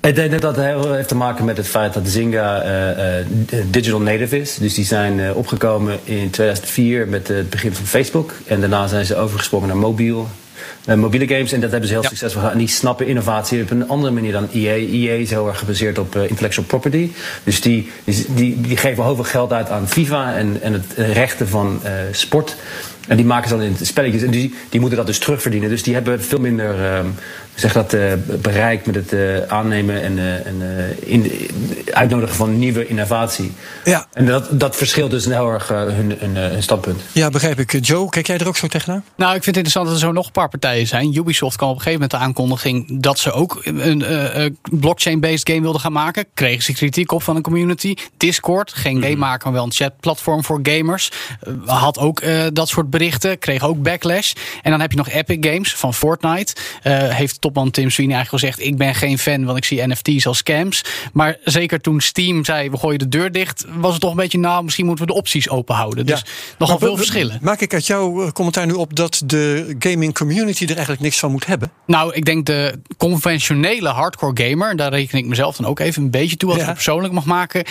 Ik 0.00 0.14
denk 0.14 0.30
dat 0.30 0.40
dat 0.40 0.56
heeft 0.56 1.08
te 1.08 1.14
maken 1.14 1.44
met 1.44 1.56
het 1.56 1.68
feit 1.68 1.94
dat 1.94 2.08
Zynga 2.08 2.64
uh, 2.64 3.18
uh, 3.18 3.26
digital 3.70 4.00
native 4.00 4.40
is. 4.40 4.54
Dus 4.54 4.74
die 4.74 4.84
zijn 4.84 5.18
uh, 5.18 5.36
opgekomen 5.36 5.98
in 6.04 6.30
2004 6.30 7.08
met 7.08 7.28
het 7.28 7.50
begin 7.50 7.74
van 7.74 7.86
Facebook. 7.86 8.34
En 8.46 8.60
daarna 8.60 8.86
zijn 8.86 9.06
ze 9.06 9.16
overgesprongen 9.16 9.68
naar 9.68 9.76
mobiel. 9.76 10.28
Mobiele 10.96 11.26
games 11.28 11.52
en 11.52 11.60
dat 11.60 11.70
hebben 11.70 11.88
ze 11.88 11.94
heel 11.94 12.02
ja. 12.02 12.08
succesvol 12.08 12.40
gedaan. 12.40 12.54
En 12.54 12.64
die 12.64 12.68
snappen 12.68 13.06
innovatie 13.06 13.62
op 13.62 13.70
een 13.70 13.88
andere 13.88 14.12
manier 14.12 14.32
dan 14.32 14.48
EA. 14.52 14.74
EA 14.74 15.12
is 15.12 15.30
heel 15.30 15.48
erg 15.48 15.58
gebaseerd 15.58 15.98
op 15.98 16.16
intellectual 16.16 16.66
property. 16.66 17.10
Dus 17.44 17.60
die, 17.60 17.90
die, 18.04 18.60
die 18.60 18.76
geven 18.76 19.04
heel 19.04 19.14
veel 19.14 19.24
geld 19.24 19.52
uit 19.52 19.70
aan 19.70 19.88
FIFA 19.88 20.34
en, 20.34 20.58
en 20.62 20.72
het 20.72 20.92
rechten 20.96 21.48
van 21.48 21.80
sport. 22.12 22.56
En 23.08 23.16
die 23.16 23.26
maken 23.26 23.48
ze 23.48 23.56
dan 23.56 23.64
in 23.64 23.76
spelletjes. 23.82 24.22
En 24.22 24.30
die, 24.30 24.54
die 24.68 24.80
moeten 24.80 24.98
dat 24.98 25.06
dus 25.06 25.18
terugverdienen. 25.18 25.68
Dus 25.68 25.82
die 25.82 25.94
hebben 25.94 26.22
veel 26.22 26.40
minder 26.40 26.74
uh, 26.74 26.98
zeg 27.60 27.72
dat, 27.72 27.94
uh, 27.94 28.12
bereik 28.40 28.86
met 28.86 28.94
het 28.94 29.12
uh, 29.12 29.38
aannemen 29.48 30.02
en, 30.02 30.44
en 30.44 30.62
in, 31.00 31.32
uitnodigen 31.92 32.34
van 32.34 32.58
nieuwe 32.58 32.86
innovatie. 32.86 33.52
Ja. 33.84 34.06
En 34.12 34.26
dat, 34.26 34.48
dat 34.50 34.76
verschilt 34.76 35.10
dus 35.10 35.24
heel 35.24 35.50
erg 35.50 35.68
hun, 35.68 36.14
hun, 36.18 36.36
hun, 36.36 36.62
standpunt. 36.62 37.00
Ja, 37.12 37.30
begrijp 37.30 37.58
ik. 37.58 37.86
Joe, 37.86 38.08
kijk 38.08 38.26
jij 38.26 38.38
er 38.38 38.48
ook 38.48 38.56
zo 38.56 38.66
tegenaan? 38.66 39.04
Nou, 39.16 39.34
ik 39.34 39.42
vind 39.42 39.56
het 39.56 39.64
interessant 39.64 39.86
dat 39.86 39.94
er 39.94 40.00
zo 40.00 40.12
nog 40.12 40.26
een 40.26 40.32
paar 40.32 40.48
partijen 40.48 40.86
zijn. 40.86 41.16
Ubisoft 41.16 41.56
kwam 41.56 41.68
op 41.68 41.76
een 41.76 41.82
gegeven 41.82 42.00
moment 42.00 42.20
de 42.20 42.26
aankondiging 42.26 43.02
dat 43.02 43.18
ze 43.18 43.32
ook 43.32 43.60
een 43.64 44.58
blockchain-based 44.62 45.48
game 45.48 45.60
wilden 45.60 45.80
gaan 45.80 45.92
maken. 45.92 46.24
Kregen 46.34 46.62
ze 46.62 46.72
kritiek 46.72 47.12
op 47.12 47.22
van 47.22 47.36
een 47.36 47.42
community. 47.42 47.94
Discord, 48.16 48.72
geen 48.72 49.02
game 49.02 49.16
maken, 49.16 49.44
maar 49.44 49.52
wel 49.52 49.64
een 49.64 49.72
chatplatform 49.72 50.44
voor 50.44 50.60
gamers. 50.62 51.10
had 51.64 51.98
ook 51.98 52.22
dat 52.52 52.68
soort 52.68 52.90
berichten, 52.90 53.38
kreeg 53.38 53.62
ook 53.62 53.82
backlash. 53.82 54.32
En 54.62 54.70
dan 54.70 54.80
heb 54.80 54.90
je 54.90 54.96
nog 54.96 55.08
Epic 55.08 55.36
Games 55.40 55.74
van 55.74 55.94
Fortnite. 55.94 56.54
Uh, 56.84 57.08
heeft 57.08 57.40
topman 57.52 57.70
Tim 57.70 57.90
Sweeney 57.90 58.14
eigenlijk 58.14 58.44
gezegd: 58.44 58.68
Ik 58.68 58.76
ben 58.76 58.94
geen 58.94 59.18
fan, 59.18 59.44
want 59.44 59.58
ik 59.58 59.64
zie 59.64 59.86
NFT's 59.86 60.26
als 60.26 60.38
scams. 60.38 60.84
Maar 61.12 61.36
zeker 61.44 61.80
toen 61.80 62.00
Steam 62.00 62.44
zei: 62.44 62.70
We 62.70 62.76
gooien 62.76 62.98
de 62.98 63.08
deur 63.08 63.32
dicht, 63.32 63.64
was 63.76 63.92
het 63.92 64.00
toch 64.00 64.10
een 64.10 64.16
beetje: 64.16 64.38
Nou, 64.38 64.64
misschien 64.64 64.86
moeten 64.86 65.06
we 65.06 65.12
de 65.12 65.18
opties 65.18 65.48
open 65.48 65.74
houden. 65.74 66.06
Dus 66.06 66.20
ja. 66.20 66.26
nogal 66.58 66.78
veel 66.78 66.96
verschillen. 66.96 67.38
Maak 67.42 67.60
ik 67.60 67.74
uit 67.74 67.86
jouw 67.86 68.32
commentaar 68.32 68.66
nu 68.66 68.72
op 68.72 68.96
dat 68.96 69.22
de 69.24 69.76
gaming 69.78 70.14
community 70.14 70.62
er 70.62 70.70
eigenlijk 70.70 71.00
niks 71.00 71.18
van 71.18 71.30
moet 71.30 71.46
hebben? 71.46 71.70
Nou, 71.86 72.14
ik 72.14 72.24
denk 72.24 72.46
de 72.46 72.80
conventionele 72.96 73.88
hardcore 73.88 74.48
gamer, 74.48 74.76
daar 74.76 74.92
reken 74.92 75.18
ik 75.18 75.26
mezelf 75.26 75.56
dan 75.56 75.66
ook 75.66 75.78
even 75.78 76.02
een 76.02 76.10
beetje 76.10 76.36
toe, 76.36 76.50
als 76.50 76.60
ja. 76.60 76.68
ik 76.68 76.74
persoonlijk 76.74 77.12
mag 77.12 77.24
maken. 77.24 77.64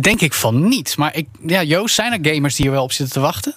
Denk 0.00 0.20
ik 0.20 0.34
van 0.34 0.68
niet. 0.68 0.96
Maar 0.96 1.16
ik, 1.16 1.26
ja, 1.46 1.62
Joost, 1.62 1.94
zijn 1.94 2.12
er 2.12 2.32
gamers 2.32 2.54
die 2.54 2.66
er 2.66 2.72
wel 2.72 2.82
op 2.82 2.92
zitten 2.92 3.14
te 3.14 3.20
wachten? 3.20 3.54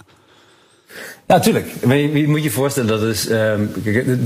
Ja, 1.25 1.38
natuurlijk. 1.38 1.68
Je, 2.13 2.28
moet 2.28 2.44
je 2.44 2.51
voorstellen 2.51 2.90
dat 2.90 3.01
is, 3.01 3.30
um, 3.30 3.72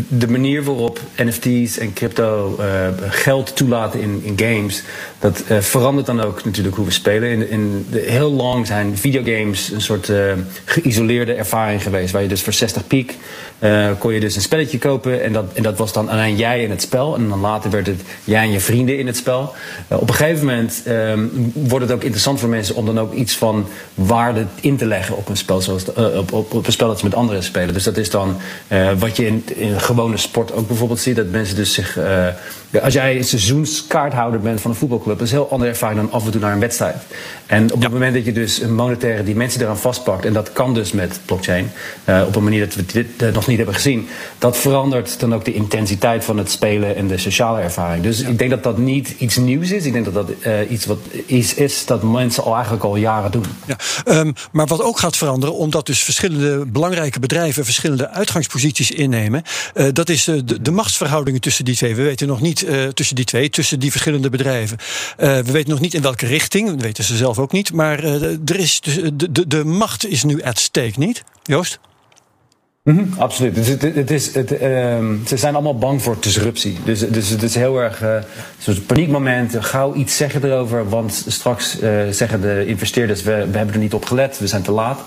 de 0.07 0.27
manier 0.27 0.63
waarop 0.63 0.99
NFT's 1.15 1.77
en 1.77 1.93
crypto 1.93 2.57
uh, 2.59 2.65
geld 3.09 3.55
toelaten 3.55 4.01
in, 4.01 4.21
in 4.23 4.39
games, 4.39 4.83
dat 5.19 5.43
uh, 5.51 5.59
verandert 5.59 6.05
dan 6.05 6.21
ook 6.21 6.45
natuurlijk 6.45 6.75
hoe 6.75 6.85
we 6.85 6.91
spelen. 6.91 7.29
In, 7.29 7.49
in 7.49 7.85
de, 7.91 7.99
heel 7.99 8.31
lang 8.31 8.67
zijn 8.67 8.97
videogames 8.97 9.71
een 9.71 9.81
soort 9.81 10.09
uh, 10.09 10.33
geïsoleerde 10.65 11.33
ervaring 11.33 11.83
geweest, 11.83 12.11
waar 12.11 12.21
je 12.21 12.27
dus 12.27 12.41
voor 12.41 12.53
60 12.53 12.87
piek 12.87 13.17
kon 13.99 14.13
je 14.13 14.19
dus 14.19 14.35
een 14.35 14.41
spelletje 14.41 14.77
kopen 14.77 15.23
en 15.23 15.33
dat, 15.33 15.45
en 15.53 15.63
dat 15.63 15.77
was 15.77 15.93
dan 15.93 16.09
alleen 16.09 16.35
jij 16.35 16.63
in 16.63 16.69
het 16.69 16.81
spel. 16.81 17.15
En 17.15 17.29
dan 17.29 17.39
later 17.39 17.71
werd 17.71 17.87
het 17.87 18.01
jij 18.23 18.43
en 18.43 18.51
je 18.51 18.59
vrienden 18.59 18.97
in 18.97 19.07
het 19.07 19.17
spel. 19.17 19.53
op 19.87 20.09
een 20.09 20.15
gegeven 20.15 20.45
moment 20.45 20.83
um, 20.87 21.51
wordt 21.53 21.85
het 21.85 21.93
ook 21.93 22.01
interessant 22.01 22.39
voor 22.39 22.49
mensen 22.49 22.75
om 22.75 22.85
dan 22.85 22.99
ook 22.99 23.13
iets 23.13 23.35
van 23.35 23.67
waarde 23.93 24.45
in 24.61 24.77
te 24.77 24.85
leggen 24.85 25.17
op 25.17 25.29
een 25.29 25.37
spel, 25.37 25.61
zoals 25.61 25.93
op, 25.93 26.33
op, 26.33 26.53
op 26.53 26.65
een 26.65 26.71
spel 26.71 26.94
dat 26.95 27.03
ze 27.03 27.09
met 27.09 27.19
anderen 27.19 27.43
spelen. 27.43 27.73
Dus 27.73 27.83
dat 27.83 27.97
is 27.97 28.09
dan 28.09 28.37
uh, 28.67 28.89
wat 28.97 29.17
je 29.17 29.27
in, 29.27 29.43
in 29.55 29.79
gewone 29.79 30.17
sport 30.17 30.53
ook 30.53 30.67
bijvoorbeeld 30.67 30.99
ziet. 30.99 31.15
Dat 31.15 31.29
mensen 31.29 31.55
dus 31.55 31.73
zich. 31.73 31.97
Uh, 31.97 32.27
ja, 32.69 32.81
als 32.81 32.93
jij 32.93 33.17
een 33.17 33.23
seizoenskaarthouder 33.23 34.39
bent 34.39 34.61
van 34.61 34.71
een 34.71 34.77
voetbalclub, 34.77 35.17
dat 35.17 35.27
is 35.27 35.33
een 35.33 35.39
heel 35.39 35.51
andere 35.51 35.69
ervaring 35.69 35.99
dan 35.99 36.11
af 36.11 36.25
en 36.25 36.31
toe 36.31 36.41
naar 36.41 36.53
een 36.53 36.59
wedstrijd. 36.59 36.95
En 37.45 37.73
op 37.73 37.81
het 37.81 37.91
moment 37.91 38.13
dat 38.13 38.25
je 38.25 38.31
dus 38.31 38.61
een 38.61 38.75
monetaire 38.75 39.23
dimensie 39.23 39.61
eraan 39.61 39.77
vastpakt, 39.77 40.25
en 40.25 40.33
dat 40.33 40.53
kan 40.53 40.73
dus 40.73 40.91
met 40.91 41.19
blockchain, 41.25 41.71
uh, 42.05 42.23
op 42.27 42.35
een 42.35 42.43
manier 42.43 42.65
dat 42.65 42.75
we 42.75 42.85
dit 42.85 43.33
nog 43.33 43.47
niet 43.47 43.57
hebben 43.57 43.75
gezien, 43.75 44.07
dat 44.37 44.57
verandert 44.57 45.19
dan 45.19 45.33
ook 45.33 45.45
de 45.45 45.53
intensiteit 45.53 46.23
van 46.23 46.37
het 46.37 46.51
spelen 46.51 46.95
en 46.95 47.07
de 47.07 47.17
sociale 47.17 47.59
ervaring. 47.59 48.03
Dus 48.03 48.19
ja. 48.19 48.27
ik 48.27 48.37
denk 48.37 48.49
dat 48.49 48.63
dat 48.63 48.77
niet 48.77 49.15
iets 49.17 49.37
nieuws 49.37 49.71
is. 49.71 49.85
Ik 49.85 49.93
denk 49.93 50.05
dat 50.05 50.13
dat 50.13 50.29
iets 50.69 50.85
wat 50.85 50.99
is, 51.25 51.53
is 51.53 51.85
dat 51.85 52.03
mensen 52.03 52.43
al 52.43 52.53
eigenlijk 52.53 52.83
al 52.83 52.95
jaren 52.95 53.31
doen. 53.31 53.45
Ja, 53.65 53.77
um, 54.19 54.33
maar 54.51 54.65
wat 54.65 54.81
ook 54.81 54.99
gaat 54.99 55.17
veranderen, 55.17 55.55
omdat 55.55 55.85
dus 55.85 56.03
verschillende 56.03 56.65
belangrijke 56.75 57.19
bedrijven 57.19 57.65
verschillende 57.65 58.09
uitgangsposities 58.09 58.91
innemen. 58.91 59.43
Uh, 59.75 59.87
dat 59.93 60.09
is 60.09 60.27
uh, 60.27 60.41
de, 60.45 60.61
de, 60.61 60.71
machtsverhoudingen 60.71 61.41
tussen 61.41 61.65
die 61.65 61.75
twee. 61.75 61.95
We 61.95 62.03
weten 62.03 62.27
nog 62.27 62.41
niet 62.41 62.63
uh, 62.63 62.87
tussen 62.87 63.15
die 63.15 63.25
twee, 63.25 63.49
tussen 63.49 63.79
die 63.79 63.91
verschillende 63.91 64.29
bedrijven. 64.29 64.77
we 65.17 65.51
weten 65.51 65.69
nog 65.69 65.79
niet 65.79 65.93
in 65.93 66.01
welke 66.01 66.25
richting, 66.25 66.69
dat 66.69 66.81
weten 66.81 67.03
ze 67.03 67.15
zelf 67.15 67.39
ook 67.39 67.51
niet. 67.51 67.73
Maar 67.73 68.03
er 68.03 68.59
is 68.59 68.81
de, 68.81 69.31
de, 69.31 69.47
de 69.47 69.63
macht 69.65 70.07
is 70.07 70.23
nu 70.23 70.41
at 70.41 70.59
stake, 70.59 70.99
niet? 70.99 71.23
Joost? 71.43 71.79
Mm 72.85 72.97
-hmm, 72.97 73.13
absoluut. 73.17 73.55
Dus 73.55 73.67
het, 73.67 73.81
het 73.81 74.11
is, 74.11 74.33
het, 74.33 74.61
um, 74.61 75.21
ze 75.27 75.37
zijn 75.37 75.53
allemaal 75.53 75.77
bang 75.77 76.01
voor 76.01 76.17
disruptie. 76.19 76.77
Dus, 76.83 76.99
dus 76.99 77.29
het 77.29 77.43
is 77.43 77.55
heel 77.55 77.81
erg 77.81 78.03
uh, 78.03 78.15
zo'n 78.57 78.85
paniekmoment. 78.85 79.55
Gauw 79.59 79.93
iets 79.93 80.17
zeggen 80.17 80.43
erover, 80.43 80.89
want 80.89 81.25
straks 81.27 81.81
uh, 81.81 81.89
zeggen 82.09 82.41
de 82.41 82.65
investeerders: 82.65 83.23
we, 83.23 83.47
we 83.51 83.57
hebben 83.57 83.75
er 83.75 83.81
niet 83.81 83.93
op 83.93 84.05
gelet, 84.05 84.39
we 84.39 84.47
zijn 84.47 84.61
te 84.61 84.71
laat. 84.71 84.99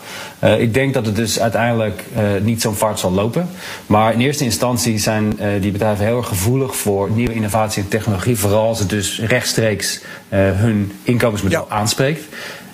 Uh, 0.44 0.60
ik 0.60 0.74
denk 0.74 0.94
dat 0.94 1.06
het 1.06 1.16
dus 1.16 1.40
uiteindelijk 1.40 2.04
niet 2.42 2.62
zo'n 2.62 2.74
vaart 2.74 2.98
zal 2.98 3.12
lopen. 3.12 3.48
Maar 3.86 4.12
in 4.12 4.20
eerste 4.20 4.44
instantie 4.44 4.98
zijn 4.98 5.38
die 5.60 5.72
bedrijven 5.72 6.04
heel 6.04 6.16
erg 6.16 6.28
gevoelig 6.28 6.76
voor 6.76 7.10
nieuwe 7.10 7.34
innovatie 7.34 7.82
en 7.82 7.88
technologie. 7.88 8.38
Vooral 8.38 8.66
als 8.66 8.78
het 8.78 8.88
dus 8.88 9.20
rechtstreeks 9.20 10.00
hun 10.28 10.92
inkomensmodel 11.02 11.66
ja. 11.68 11.74
aanspreekt. 11.74 12.22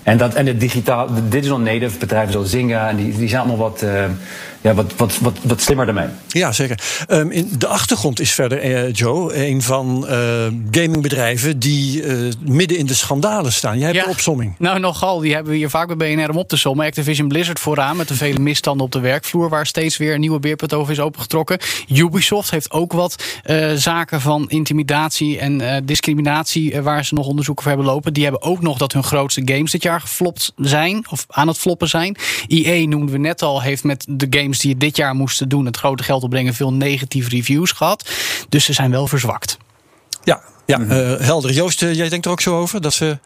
En, 0.03 0.19
dat, 0.19 0.35
en 0.35 0.45
de, 0.45 0.57
digitaal, 0.57 1.15
de 1.15 1.29
digital 1.29 1.59
native 1.59 1.99
bedrijven 1.99 2.33
zoals 2.33 2.51
Zynga, 2.51 2.89
en 2.89 2.97
die, 2.97 3.17
die 3.17 3.29
zijn 3.29 3.41
allemaal 3.41 3.71
wat, 3.71 3.85
ja, 4.65 4.75
wat, 4.75 4.97
wat, 4.97 5.19
wat, 5.19 5.39
wat 5.43 5.61
slimmer 5.61 5.87
daarmee. 5.87 6.07
Ja, 6.29 6.53
zeker. 6.53 7.05
Um, 7.09 7.31
in 7.31 7.51
de 7.59 7.67
achtergrond 7.67 8.21
is 8.21 8.33
verder, 8.33 8.65
uh, 8.65 8.93
Joe, 8.93 9.47
een 9.47 9.63
van 9.63 10.07
uh, 10.09 10.11
gamingbedrijven 10.71 11.59
die 11.59 12.03
midden 12.41 12.79
in 12.79 12.87
de 12.87 12.95
schandalen 12.95 13.53
staan. 13.53 13.79
Jij 13.79 13.87
hebt 13.87 13.99
ja, 13.99 14.05
de 14.05 14.11
opsomming. 14.11 14.55
Nou, 14.59 14.79
nogal. 14.81 15.19
Die 15.19 15.35
hebben 15.35 15.53
we 15.53 15.59
hier 15.59 15.71
vaak 15.71 15.97
bij 15.97 16.15
BNR 16.15 16.31
om 16.31 16.37
op 16.37 16.49
te 16.49 16.57
sommen. 16.57 16.87
Activision 16.87 17.29
Blizzard 17.29 17.61
vooraan 17.61 17.97
met 17.97 18.09
de 18.09 18.15
vele 18.15 18.39
misstanden 18.39 18.87
op 18.87 18.93
de 18.93 19.01
werkvloer, 19.01 19.49
waar 19.49 19.67
steeds 19.67 19.97
weer 19.97 20.15
een 20.15 20.21
nieuwe 20.21 20.41
beerput 20.41 20.73
over 20.73 20.93
is 20.93 21.01
opengetrokken. 21.01 21.59
Ubisoft 21.89 22.51
heeft 22.51 22.71
ook 22.71 22.93
wat 22.93 23.25
zaken 23.75 24.21
van 24.21 24.49
intimidatie 24.49 25.39
en 25.39 25.85
discriminatie, 25.85 26.83
waar 26.83 27.05
ze 27.05 27.15
nog 27.15 27.27
onderzoeken 27.27 27.65
voor 27.65 27.73
hebben 27.73 27.93
lopen. 27.93 28.13
Die 28.13 28.23
hebben 28.23 28.43
ook 28.43 28.61
nog 28.61 28.79
dat 28.79 28.93
hun 28.93 29.05
grootste 29.05 29.43
games 29.45 29.71
dit 29.71 29.83
jaar 29.83 30.01
geflopt 30.01 30.53
zijn, 30.57 31.05
of 31.11 31.27
aan 31.29 31.49
het 31.49 31.59
floppen 31.59 31.89
zijn. 31.89 32.17
EA 32.49 32.87
noemden 32.87 33.11
we 33.11 33.19
net 33.19 33.43
al, 33.43 33.63
heeft 33.63 33.85
met 33.85 34.07
de 34.09 34.27
games 34.31 34.53
die 34.59 34.71
het 34.71 34.81
dit 34.81 34.97
jaar 34.97 35.15
moesten 35.15 35.49
doen, 35.49 35.67
het 35.67 35.77
grote 35.77 36.03
geld 36.03 36.23
opbrengen, 36.23 36.55
veel 36.55 36.73
negatieve 36.73 37.29
reviews 37.29 37.73
gehad. 37.73 38.11
Dus 38.49 38.65
ze 38.65 38.73
zijn 38.73 38.91
wel 38.91 39.07
verzwakt. 39.07 39.57
Ja, 40.25 40.41
ja 40.67 40.79
mm 40.79 40.89
-hmm. 40.89 41.13
uh, 41.13 41.21
helder. 41.21 41.53
Joost, 41.53 41.83
uh, 41.83 41.95
jij 41.95 42.09
denkt 42.09 42.27
er 42.27 42.33
ook 42.33 42.41
zo 42.41 42.59
over 42.59 42.81
dat 42.81 42.95
ze. 42.95 43.19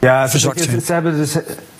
Ja, 0.00 0.26
ze, 0.26 0.38
ze, 0.38 0.80
ze, 0.84 0.92
hebben 0.92 1.16
dus, 1.16 1.32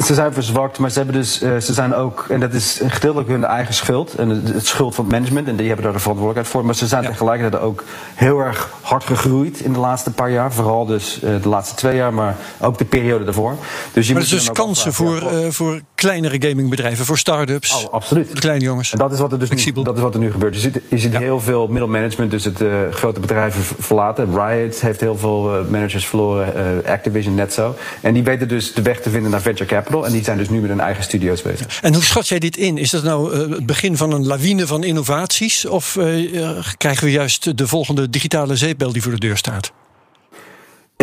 ze 0.07 0.15
zijn 0.15 0.33
verzwakt, 0.33 0.79
maar 0.79 0.91
ze, 0.91 0.99
hebben 0.99 1.17
dus, 1.17 1.43
uh, 1.43 1.57
ze 1.57 1.73
zijn 1.73 1.95
ook, 1.95 2.27
en 2.29 2.41
dat 2.41 2.53
is 2.53 2.81
gedeeltelijk 2.87 3.29
hun 3.29 3.45
eigen 3.45 3.75
schuld, 3.75 4.15
en 4.15 4.29
het, 4.29 4.67
schuld 4.67 4.95
van 4.95 5.05
het 5.05 5.13
management, 5.13 5.49
en 5.49 5.57
die 5.57 5.67
hebben 5.67 5.85
daar 5.85 5.95
de 5.95 5.99
verantwoordelijkheid 5.99 6.57
voor, 6.57 6.65
maar 6.65 6.75
ze 6.75 6.87
zijn 6.87 7.03
ja. 7.03 7.09
tegelijkertijd 7.09 7.63
ook 7.63 7.85
heel 8.15 8.39
erg 8.39 8.71
hard 8.81 9.05
gegroeid 9.05 9.61
in 9.61 9.73
de 9.73 9.79
laatste 9.79 10.11
paar 10.11 10.31
jaar, 10.31 10.53
vooral 10.53 10.87
dus 10.87 11.21
uh, 11.23 11.43
de 11.43 11.49
laatste 11.49 11.75
twee 11.75 11.97
jaar, 11.97 12.15
maar 12.15 12.37
ook 12.61 12.79
de 12.79 12.85
periode 12.85 13.25
daarvoor. 13.25 13.57
Dus 13.93 14.07
je 14.07 14.13
maar 14.13 14.23
moet 14.23 14.31
er 14.31 14.39
dus 14.39 14.51
kansen 14.53 14.93
voor, 14.93 15.23
ja, 15.23 15.33
uh, 15.33 15.51
voor 15.51 15.81
kleinere 15.95 16.49
gamingbedrijven, 16.49 17.05
voor 17.05 17.19
start-ups, 17.19 17.85
oh, 17.85 17.93
absoluut. 17.93 18.35
de 18.35 18.41
kleine 18.41 18.65
jongens. 18.65 18.93
En 18.93 18.99
dat 18.99 19.13
is 19.13 19.19
wat 19.19 19.33
er 19.33 19.39
dus 19.39 19.51
nu, 19.51 19.83
dat 19.83 19.97
is 19.97 20.03
wat 20.03 20.15
er 20.15 20.21
nu 20.21 20.31
gebeurt. 20.31 20.55
Je 20.55 20.61
ziet, 20.61 20.81
je 20.89 20.99
ziet 20.99 21.13
ja. 21.13 21.19
heel 21.19 21.41
veel 21.41 21.67
middelmanagement, 21.67 22.31
dus 22.31 22.45
het 22.45 22.63
grote 22.91 23.21
bedrijven 23.21 23.63
verlaten. 23.79 24.35
Riot 24.35 24.81
heeft 24.81 25.01
heel 25.01 25.17
veel 25.17 25.65
managers 25.71 26.07
verloren, 26.07 26.83
Activision 26.87 27.35
net 27.35 27.53
zo. 27.53 27.75
En 28.09 28.15
die 28.15 28.23
weten 28.23 28.49
dus 28.49 28.73
de 28.73 28.83
weg 28.83 29.01
te 29.01 29.11
vinden 29.11 29.31
naar 29.31 29.41
venture 29.41 29.69
capital. 29.69 30.07
En 30.07 30.13
die 30.13 30.25
zijn 30.25 30.39
dus 30.39 30.49
nu 30.49 30.61
met 30.61 30.71
hun 30.71 30.81
eigen 30.81 31.05
studio's 31.05 31.43
bezig. 31.43 31.81
En 31.83 31.95
hoe 31.95 32.03
schat 32.03 32.29
jij 32.29 32.39
dit 32.39 32.57
in? 32.57 32.79
Is 32.79 32.91
dat 32.91 33.03
nou 33.03 33.35
uh, 33.35 33.55
het 33.55 33.67
begin 33.67 33.97
van 33.97 34.13
een 34.13 34.27
lawine 34.27 34.67
van 34.67 34.85
innovaties? 34.85 35.67
Of 35.67 35.97
uh, 35.97 36.67
krijgen 36.77 37.05
we 37.05 37.11
juist 37.11 37.57
de 37.59 37.67
volgende 37.67 38.11
digitale 38.11 38.57
zeepbel 38.57 38.93
die 38.93 39.03
voor 39.03 39.13
de 39.13 39.19
deur 39.19 39.37
staat? 39.37 39.73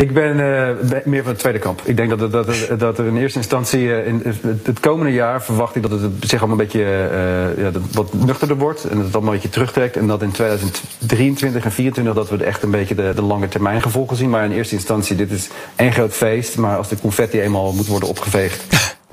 Ik 0.02 0.14
ben 0.14 0.38
uh, 0.38 1.02
meer 1.04 1.24
van 1.24 1.34
de 1.34 1.40
tweede 1.40 1.60
kamp. 1.60 1.82
Ik 1.84 1.98
denk 1.98 2.10
dat, 2.10 2.32
dat, 2.32 2.32
dat, 2.32 2.80
dat 2.80 2.98
er 2.98 3.06
in 3.06 3.18
eerste 3.18 3.38
instantie, 3.38 3.82
uh, 3.82 4.08
in 4.08 4.22
het 4.64 4.80
komende 4.80 5.12
jaar 5.12 5.44
verwacht 5.44 5.76
ik 5.76 5.82
dat 5.82 5.92
het 5.92 6.12
zich 6.20 6.40
allemaal 6.40 6.60
een 6.60 6.66
beetje 6.66 7.10
uh, 7.58 7.64
ja, 7.64 7.72
wat 7.92 8.14
nuchterder 8.14 8.58
wordt. 8.58 8.84
En 8.84 8.96
dat 8.96 9.06
het 9.06 9.14
allemaal 9.14 9.34
een 9.34 9.40
beetje 9.40 9.54
terugtrekt. 9.54 9.96
En 9.98 10.08
dat 10.08 10.22
in 10.22 10.32
2023 10.32 11.64
en 11.64 11.72
2024 11.72 12.14
dat 12.14 12.30
we 12.30 12.46
echt 12.46 12.64
een 12.64 12.72
beetje 12.72 12.96
de, 12.96 13.12
de 13.16 13.22
lange 13.22 13.48
termijn 13.48 13.82
gevolgen 13.82 14.18
zien. 14.18 14.30
Maar 14.30 14.46
in 14.46 14.52
eerste 14.52 14.76
instantie, 14.76 15.16
dit 15.16 15.32
is 15.32 15.50
één 15.76 15.94
groot 15.94 16.14
feest. 16.14 16.58
Maar 16.58 16.78
als 16.78 16.90
de 16.90 17.00
confetti 17.02 17.42
eenmaal 17.42 17.74
moet 17.74 17.88
worden 17.88 18.10
opgeveegd, 18.10 18.64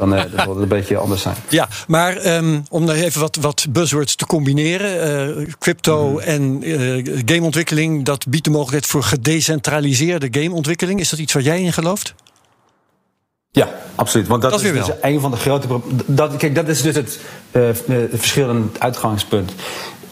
Dan, 0.08 0.14
uh, 0.14 0.22
zal 0.36 0.54
het 0.54 0.62
een 0.62 0.68
beetje 0.78 0.96
anders 0.96 1.22
zijn. 1.22 1.36
Ja, 1.48 1.68
maar 1.86 2.36
um, 2.36 2.62
om 2.70 2.84
nog 2.84 2.94
even 2.94 3.20
wat, 3.20 3.36
wat 3.40 3.66
buzzwords 3.70 4.14
te 4.14 4.26
combineren. 4.26 5.38
Uh, 5.38 5.46
crypto 5.58 6.10
mm. 6.10 6.18
en 6.18 6.68
uh, 6.68 7.22
gameontwikkeling, 7.24 8.04
dat 8.04 8.26
biedt 8.28 8.44
de 8.44 8.50
mogelijkheid 8.50 8.86
voor 8.86 9.02
gedecentraliseerde 9.02 10.28
gameontwikkeling. 10.30 11.00
Is 11.00 11.08
dat 11.08 11.18
iets 11.18 11.32
waar 11.32 11.42
jij 11.42 11.62
in 11.62 11.72
gelooft? 11.72 12.14
Ja, 13.50 13.68
absoluut. 13.94 14.26
Want 14.26 14.42
dat, 14.42 14.50
dat 14.50 14.62
is 14.62 14.72
dus 14.72 14.90
een 15.00 15.20
van 15.20 15.30
de 15.30 15.36
grote. 15.36 15.66
Dat, 16.06 16.36
kijk, 16.36 16.54
dat 16.54 16.68
is 16.68 16.82
dus 16.82 16.94
het, 16.94 17.18
uh, 17.52 17.62
het 17.86 18.10
verschil 18.10 18.48
en 18.48 18.70
het 18.72 18.80
uitgangspunt 18.80 19.52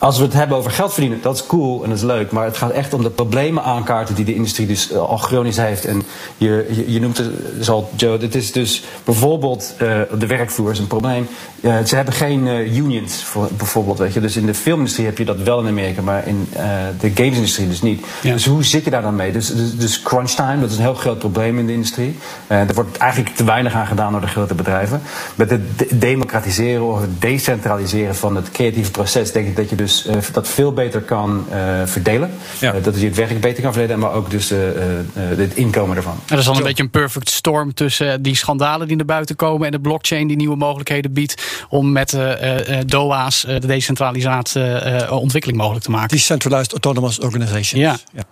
als 0.00 0.18
we 0.18 0.24
het 0.24 0.32
hebben 0.32 0.56
over 0.56 0.70
geld 0.70 0.92
verdienen, 0.92 1.18
dat 1.22 1.34
is 1.34 1.46
cool 1.46 1.82
en 1.82 1.88
dat 1.88 1.98
is 1.98 2.04
leuk. 2.04 2.30
Maar 2.30 2.44
het 2.44 2.56
gaat 2.56 2.70
echt 2.70 2.94
om 2.94 3.02
de 3.02 3.10
problemen 3.10 3.62
aankaarten 3.62 4.14
die 4.14 4.24
de 4.24 4.34
industrie 4.34 4.66
dus 4.66 4.90
eh, 4.90 4.98
al 4.98 5.16
chronisch 5.16 5.56
heeft. 5.56 5.84
En 5.84 6.02
je, 6.36 6.66
je, 6.70 6.92
je 6.92 7.00
noemt 7.00 7.18
het 7.18 7.30
dus 7.56 7.70
al, 7.70 7.90
Joe, 7.96 8.18
dit 8.18 8.34
is 8.34 8.52
dus 8.52 8.84
bijvoorbeeld 9.04 9.74
uh, 9.82 10.00
de 10.18 10.26
werkvloer 10.26 10.70
is 10.70 10.78
een 10.78 10.86
probleem. 10.86 11.28
Uh, 11.60 11.78
ze 11.84 11.96
hebben 11.96 12.14
geen 12.14 12.46
uh, 12.46 12.76
unions, 12.76 13.24
voor, 13.24 13.48
bijvoorbeeld. 13.56 13.98
Weet 13.98 14.12
je. 14.12 14.20
Dus 14.20 14.36
in 14.36 14.46
de 14.46 14.54
filmindustrie 14.54 15.06
heb 15.06 15.18
je 15.18 15.24
dat 15.24 15.42
wel 15.42 15.60
in 15.60 15.66
Amerika, 15.66 16.02
maar 16.02 16.26
in 16.26 16.48
de 17.00 17.10
gamesindustrie 17.14 17.68
dus 17.68 17.82
niet. 17.82 18.06
Ja. 18.22 18.32
Dus 18.32 18.46
hoe 18.46 18.64
zit 18.64 18.84
je 18.84 18.90
daar 18.90 19.02
dan 19.02 19.16
mee? 19.16 19.32
Dus, 19.32 19.54
dus, 19.54 19.76
dus, 19.76 20.02
crunch 20.02 20.30
time, 20.30 20.60
dat 20.60 20.70
is 20.70 20.76
een 20.76 20.82
heel 20.82 20.94
groot 20.94 21.18
probleem 21.18 21.58
in 21.58 21.66
de 21.66 21.72
industrie. 21.72 22.18
er 22.46 22.74
wordt 22.74 22.96
eigenlijk 22.96 23.36
te 23.36 23.44
weinig 23.44 23.74
aan 23.74 23.86
gedaan 23.86 24.12
door 24.12 24.20
de 24.20 24.26
grote 24.26 24.54
bedrijven. 24.54 25.02
Met 25.34 25.50
het 25.50 25.60
democratiseren 25.90 26.86
of 26.86 27.00
het 27.00 27.20
decentraliseren 27.20 28.16
van 28.16 28.36
het 28.36 28.50
creatieve 28.50 28.90
proces, 28.90 29.32
denk 29.32 29.46
ik 29.46 29.56
dat 29.56 29.70
je 29.70 29.76
dus 29.76 29.89
dus 29.90 30.06
uh, 30.06 30.32
dat 30.32 30.48
veel 30.48 30.72
beter 30.72 31.00
kan 31.00 31.46
uh, 31.52 31.86
verdelen. 31.86 32.30
Ja. 32.60 32.74
Uh, 32.74 32.82
dat 32.82 33.00
je 33.00 33.06
het 33.06 33.16
werk 33.16 33.40
beter 33.40 33.62
kan 33.62 33.72
verdelen, 33.72 33.98
maar 33.98 34.12
ook 34.12 34.30
dus 34.30 34.52
het 35.14 35.54
inkomen 35.54 35.96
ervan. 35.96 36.12
En 36.12 36.20
dat 36.26 36.38
is 36.38 36.44
dan 36.44 36.56
een 36.56 36.62
beetje 36.62 36.82
een 36.82 36.90
perfect 36.90 37.30
storm 37.30 37.74
tussen 37.74 38.22
die 38.22 38.36
schandalen 38.36 38.86
die 38.88 38.96
naar 38.96 39.06
buiten 39.06 39.36
komen 39.36 39.66
en 39.66 39.72
de 39.72 39.80
blockchain 39.80 40.26
die 40.26 40.36
nieuwe 40.36 40.56
mogelijkheden 40.56 41.12
biedt 41.12 41.64
om 41.68 41.92
met 41.92 42.18
DOA's 42.86 43.40
de 43.40 43.66
decentralisatie 43.66 45.10
ontwikkeling 45.10 45.58
mogelijk 45.58 45.84
te 45.84 45.90
maken. 45.90 46.08
Decentralized 46.08 46.72
Autonomous 46.72 47.20
Organizations. 47.20 47.82
Ja. 47.82 47.96
ja. 48.12 48.22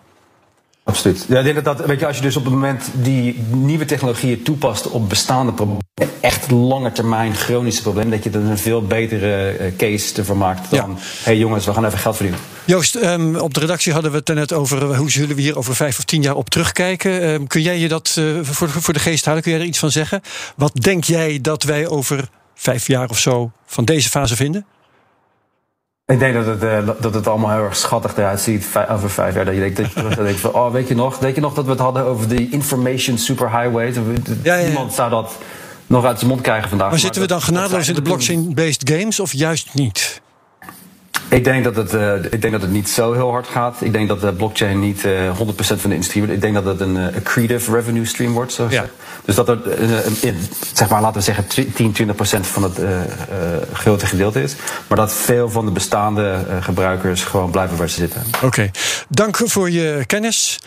Absoluut. 0.88 1.24
Ja, 1.28 1.38
ik 1.38 1.44
denk 1.44 1.64
dat, 1.64 1.78
dat, 1.78 1.86
weet 1.86 2.00
je, 2.00 2.06
als 2.06 2.16
je 2.16 2.22
dus 2.22 2.36
op 2.36 2.44
het 2.44 2.52
moment 2.52 2.90
die 2.92 3.42
nieuwe 3.50 3.84
technologieën 3.84 4.42
toepast 4.42 4.90
op 4.90 5.08
bestaande 5.08 5.52
problemen, 5.52 5.82
echt 6.20 6.50
lange 6.50 6.92
termijn 6.92 7.34
chronische 7.34 7.82
problemen, 7.82 8.10
dat 8.10 8.24
je 8.24 8.30
er 8.30 8.44
een 8.44 8.58
veel 8.58 8.82
betere 8.82 9.56
uh, 9.60 9.76
case 9.76 10.16
ervan 10.16 10.38
maakt 10.38 10.70
dan, 10.70 10.90
hé 10.90 11.00
hey 11.22 11.36
jongens, 11.36 11.66
we 11.66 11.72
gaan 11.72 11.84
even 11.84 11.98
geld 11.98 12.16
verdienen. 12.16 12.44
Joost, 12.64 12.94
um, 12.94 13.36
op 13.36 13.54
de 13.54 13.60
redactie 13.60 13.92
hadden 13.92 14.10
we 14.10 14.16
het 14.16 14.28
net 14.28 14.52
over 14.52 14.96
hoe 14.96 15.10
zullen 15.10 15.36
we 15.36 15.42
hier 15.42 15.58
over 15.58 15.74
vijf 15.74 15.98
of 15.98 16.04
tien 16.04 16.22
jaar 16.22 16.36
op 16.36 16.50
terugkijken. 16.50 17.28
Um, 17.28 17.46
kun 17.46 17.62
jij 17.62 17.78
je 17.78 17.88
dat 17.88 18.16
uh, 18.18 18.38
voor, 18.42 18.68
voor 18.68 18.94
de 18.94 19.00
geest 19.00 19.24
houden? 19.24 19.44
Kun 19.44 19.52
jij 19.52 19.60
er 19.62 19.68
iets 19.68 19.78
van 19.78 19.90
zeggen? 19.90 20.20
Wat 20.56 20.72
denk 20.74 21.04
jij 21.04 21.38
dat 21.40 21.62
wij 21.62 21.88
over 21.88 22.28
vijf 22.54 22.86
jaar 22.86 23.08
of 23.10 23.18
zo 23.18 23.50
van 23.66 23.84
deze 23.84 24.08
fase 24.08 24.36
vinden? 24.36 24.66
Ik 26.12 26.18
denk 26.18 26.34
dat 26.34 26.46
het, 26.46 26.62
uh, 26.62 26.88
dat 27.00 27.14
het 27.14 27.26
allemaal 27.26 27.50
heel 27.50 27.64
erg 27.64 27.76
schattig 27.76 28.16
eruit 28.16 28.40
ziet 28.40 28.66
over 28.90 29.10
vijf 29.10 29.34
jaar. 29.34 29.44
Dat 29.44 29.54
je 29.54 29.60
denkt, 29.60 29.76
dat 29.76 30.14
je 30.14 30.22
denkt 30.22 30.40
van, 30.40 30.52
oh, 30.52 30.72
weet 30.72 30.88
je 30.88 30.94
nog? 30.94 31.18
Weet 31.18 31.34
je 31.34 31.40
nog 31.40 31.54
dat 31.54 31.64
we 31.64 31.70
het 31.70 31.80
hadden 31.80 32.04
over 32.04 32.28
de 32.28 32.48
information 32.48 33.18
superhighways? 33.18 33.94
Ja, 34.42 34.54
ja, 34.54 34.64
Niemand 34.64 34.92
zou 34.92 35.10
dat 35.10 35.32
nog 35.86 36.04
uit 36.04 36.18
zijn 36.18 36.30
mond 36.30 36.42
krijgen 36.42 36.68
vandaag. 36.68 36.86
Maar, 36.86 36.96
maar 36.96 37.04
zitten 37.04 37.22
we 37.22 37.28
dan 37.28 37.42
genadeloos 37.42 37.88
in 37.88 37.94
de 37.94 38.02
blockchain-based 38.02 38.90
games 38.90 39.20
of 39.20 39.32
juist 39.32 39.74
niet? 39.74 40.20
Ik 41.28 41.44
denk, 41.44 41.64
dat 41.64 41.76
het, 41.76 41.94
uh, 41.94 42.14
ik 42.14 42.40
denk 42.40 42.52
dat 42.52 42.62
het 42.62 42.70
niet 42.70 42.88
zo 42.88 43.12
heel 43.12 43.30
hard 43.30 43.46
gaat. 43.46 43.76
Ik 43.80 43.92
denk 43.92 44.08
dat 44.08 44.20
de 44.20 44.32
blockchain 44.32 44.80
niet 44.80 45.04
uh, 45.04 45.38
100% 45.38 45.40
van 45.56 45.76
de 45.82 45.94
industrie 45.94 46.22
wordt. 46.22 46.36
Ik 46.36 46.40
denk 46.40 46.54
dat 46.54 46.64
het 46.64 46.80
een 46.80 46.96
uh, 46.96 47.06
accretive 47.16 47.72
revenue 47.72 48.04
stream 48.04 48.32
wordt. 48.32 48.52
Zo 48.52 48.66
ja. 48.70 48.84
Dus 49.24 49.34
dat 49.34 49.48
er, 49.48 49.58
uh, 49.80 50.34
zeg 50.72 50.88
maar, 50.88 51.00
laten 51.00 51.16
we 51.16 51.24
zeggen, 51.24 51.46
10, 51.74 51.96
20% 52.06 52.12
van 52.40 52.62
het 52.62 52.80
grote 53.72 54.06
gedeelte 54.06 54.42
is. 54.42 54.56
Maar 54.86 54.98
dat 54.98 55.12
veel 55.12 55.50
van 55.50 55.64
de 55.64 55.70
bestaande 55.70 56.44
gebruikers 56.60 57.24
gewoon 57.24 57.50
blijven 57.50 57.76
waar 57.76 57.88
ze 57.88 57.94
zitten. 57.94 58.22
Oké, 58.34 58.46
okay. 58.46 58.70
dank 59.08 59.36
voor 59.36 59.70
je 59.70 60.02
kennis. 60.06 60.58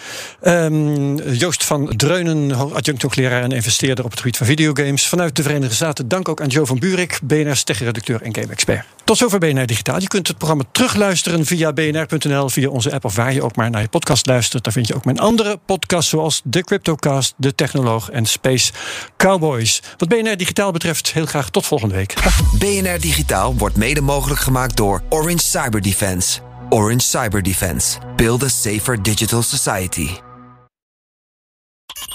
Um, 0.44 1.16
Joost 1.32 1.64
van 1.64 1.94
Dreunen, 1.96 2.74
adjunct 2.74 3.02
hoogleraar 3.02 3.42
en 3.44 3.52
investeerder 3.52 4.06
op 4.06 4.12
het 4.12 4.20
gebied 4.20 4.38
van 4.38 4.48
videogames. 4.48 5.08
Vanuit 5.08 5.36
de 5.36 5.44
Verenigde 5.44 5.76
Staten, 5.76 6.08
dank 6.08 6.30
ook 6.30 6.42
aan 6.42 6.48
Joe 6.48 6.66
van 6.66 6.80
Buurik, 6.80 7.20
BNR's 7.24 7.64
tech-redacteur 7.64 8.22
en 8.22 8.36
game-expert. 8.36 8.86
Tot 9.04 9.18
zover 9.18 9.40
BNR 9.40 9.66
Digitaal. 9.66 10.00
Je 10.00 10.08
kunt 10.08 10.28
het 10.28 10.38
programma 10.56 10.72
terugluisteren 10.72 11.46
via 11.46 11.74
bnr.nl, 11.74 12.50
via 12.50 12.70
onze 12.70 12.92
app 12.92 13.06
of 13.06 13.16
waar 13.16 13.34
je 13.34 13.44
ook 13.44 13.56
maar 13.56 13.70
naar 13.70 13.82
je 13.82 13.88
podcast 13.88 14.26
luistert. 14.26 14.64
Daar 14.64 14.74
vind 14.74 14.88
je 14.88 14.96
ook 14.96 15.06
mijn 15.06 15.20
andere 15.20 15.60
podcasts 15.66 16.10
zoals 16.10 16.42
de 16.44 16.64
Cryptocast, 16.64 17.34
de 17.38 17.56
Technoloog 17.56 18.10
en 18.10 18.26
Space 18.26 18.72
Cowboys. 19.18 19.82
Wat 19.98 20.10
BNR 20.10 20.38
Digitaal 20.38 20.72
betreft, 20.72 21.14
heel 21.14 21.26
graag 21.26 21.50
tot 21.50 21.66
volgende 21.66 21.96
week. 21.96 22.14
BNR 22.60 23.00
Digitaal 23.00 23.56
wordt 23.56 23.76
mede 23.76 24.02
mogelijk 24.02 24.40
gemaakt 24.40 24.78
door 24.78 25.02
Orange 25.10 25.44
Cyber 25.44 25.82
Defense. 25.82 26.40
Orange 26.70 27.08
Cyber 27.08 27.44
Defense. 27.44 27.98
Build 28.16 28.44
a 28.44 28.48
safer 28.48 29.04
digital 29.04 29.42
society. 29.42 30.31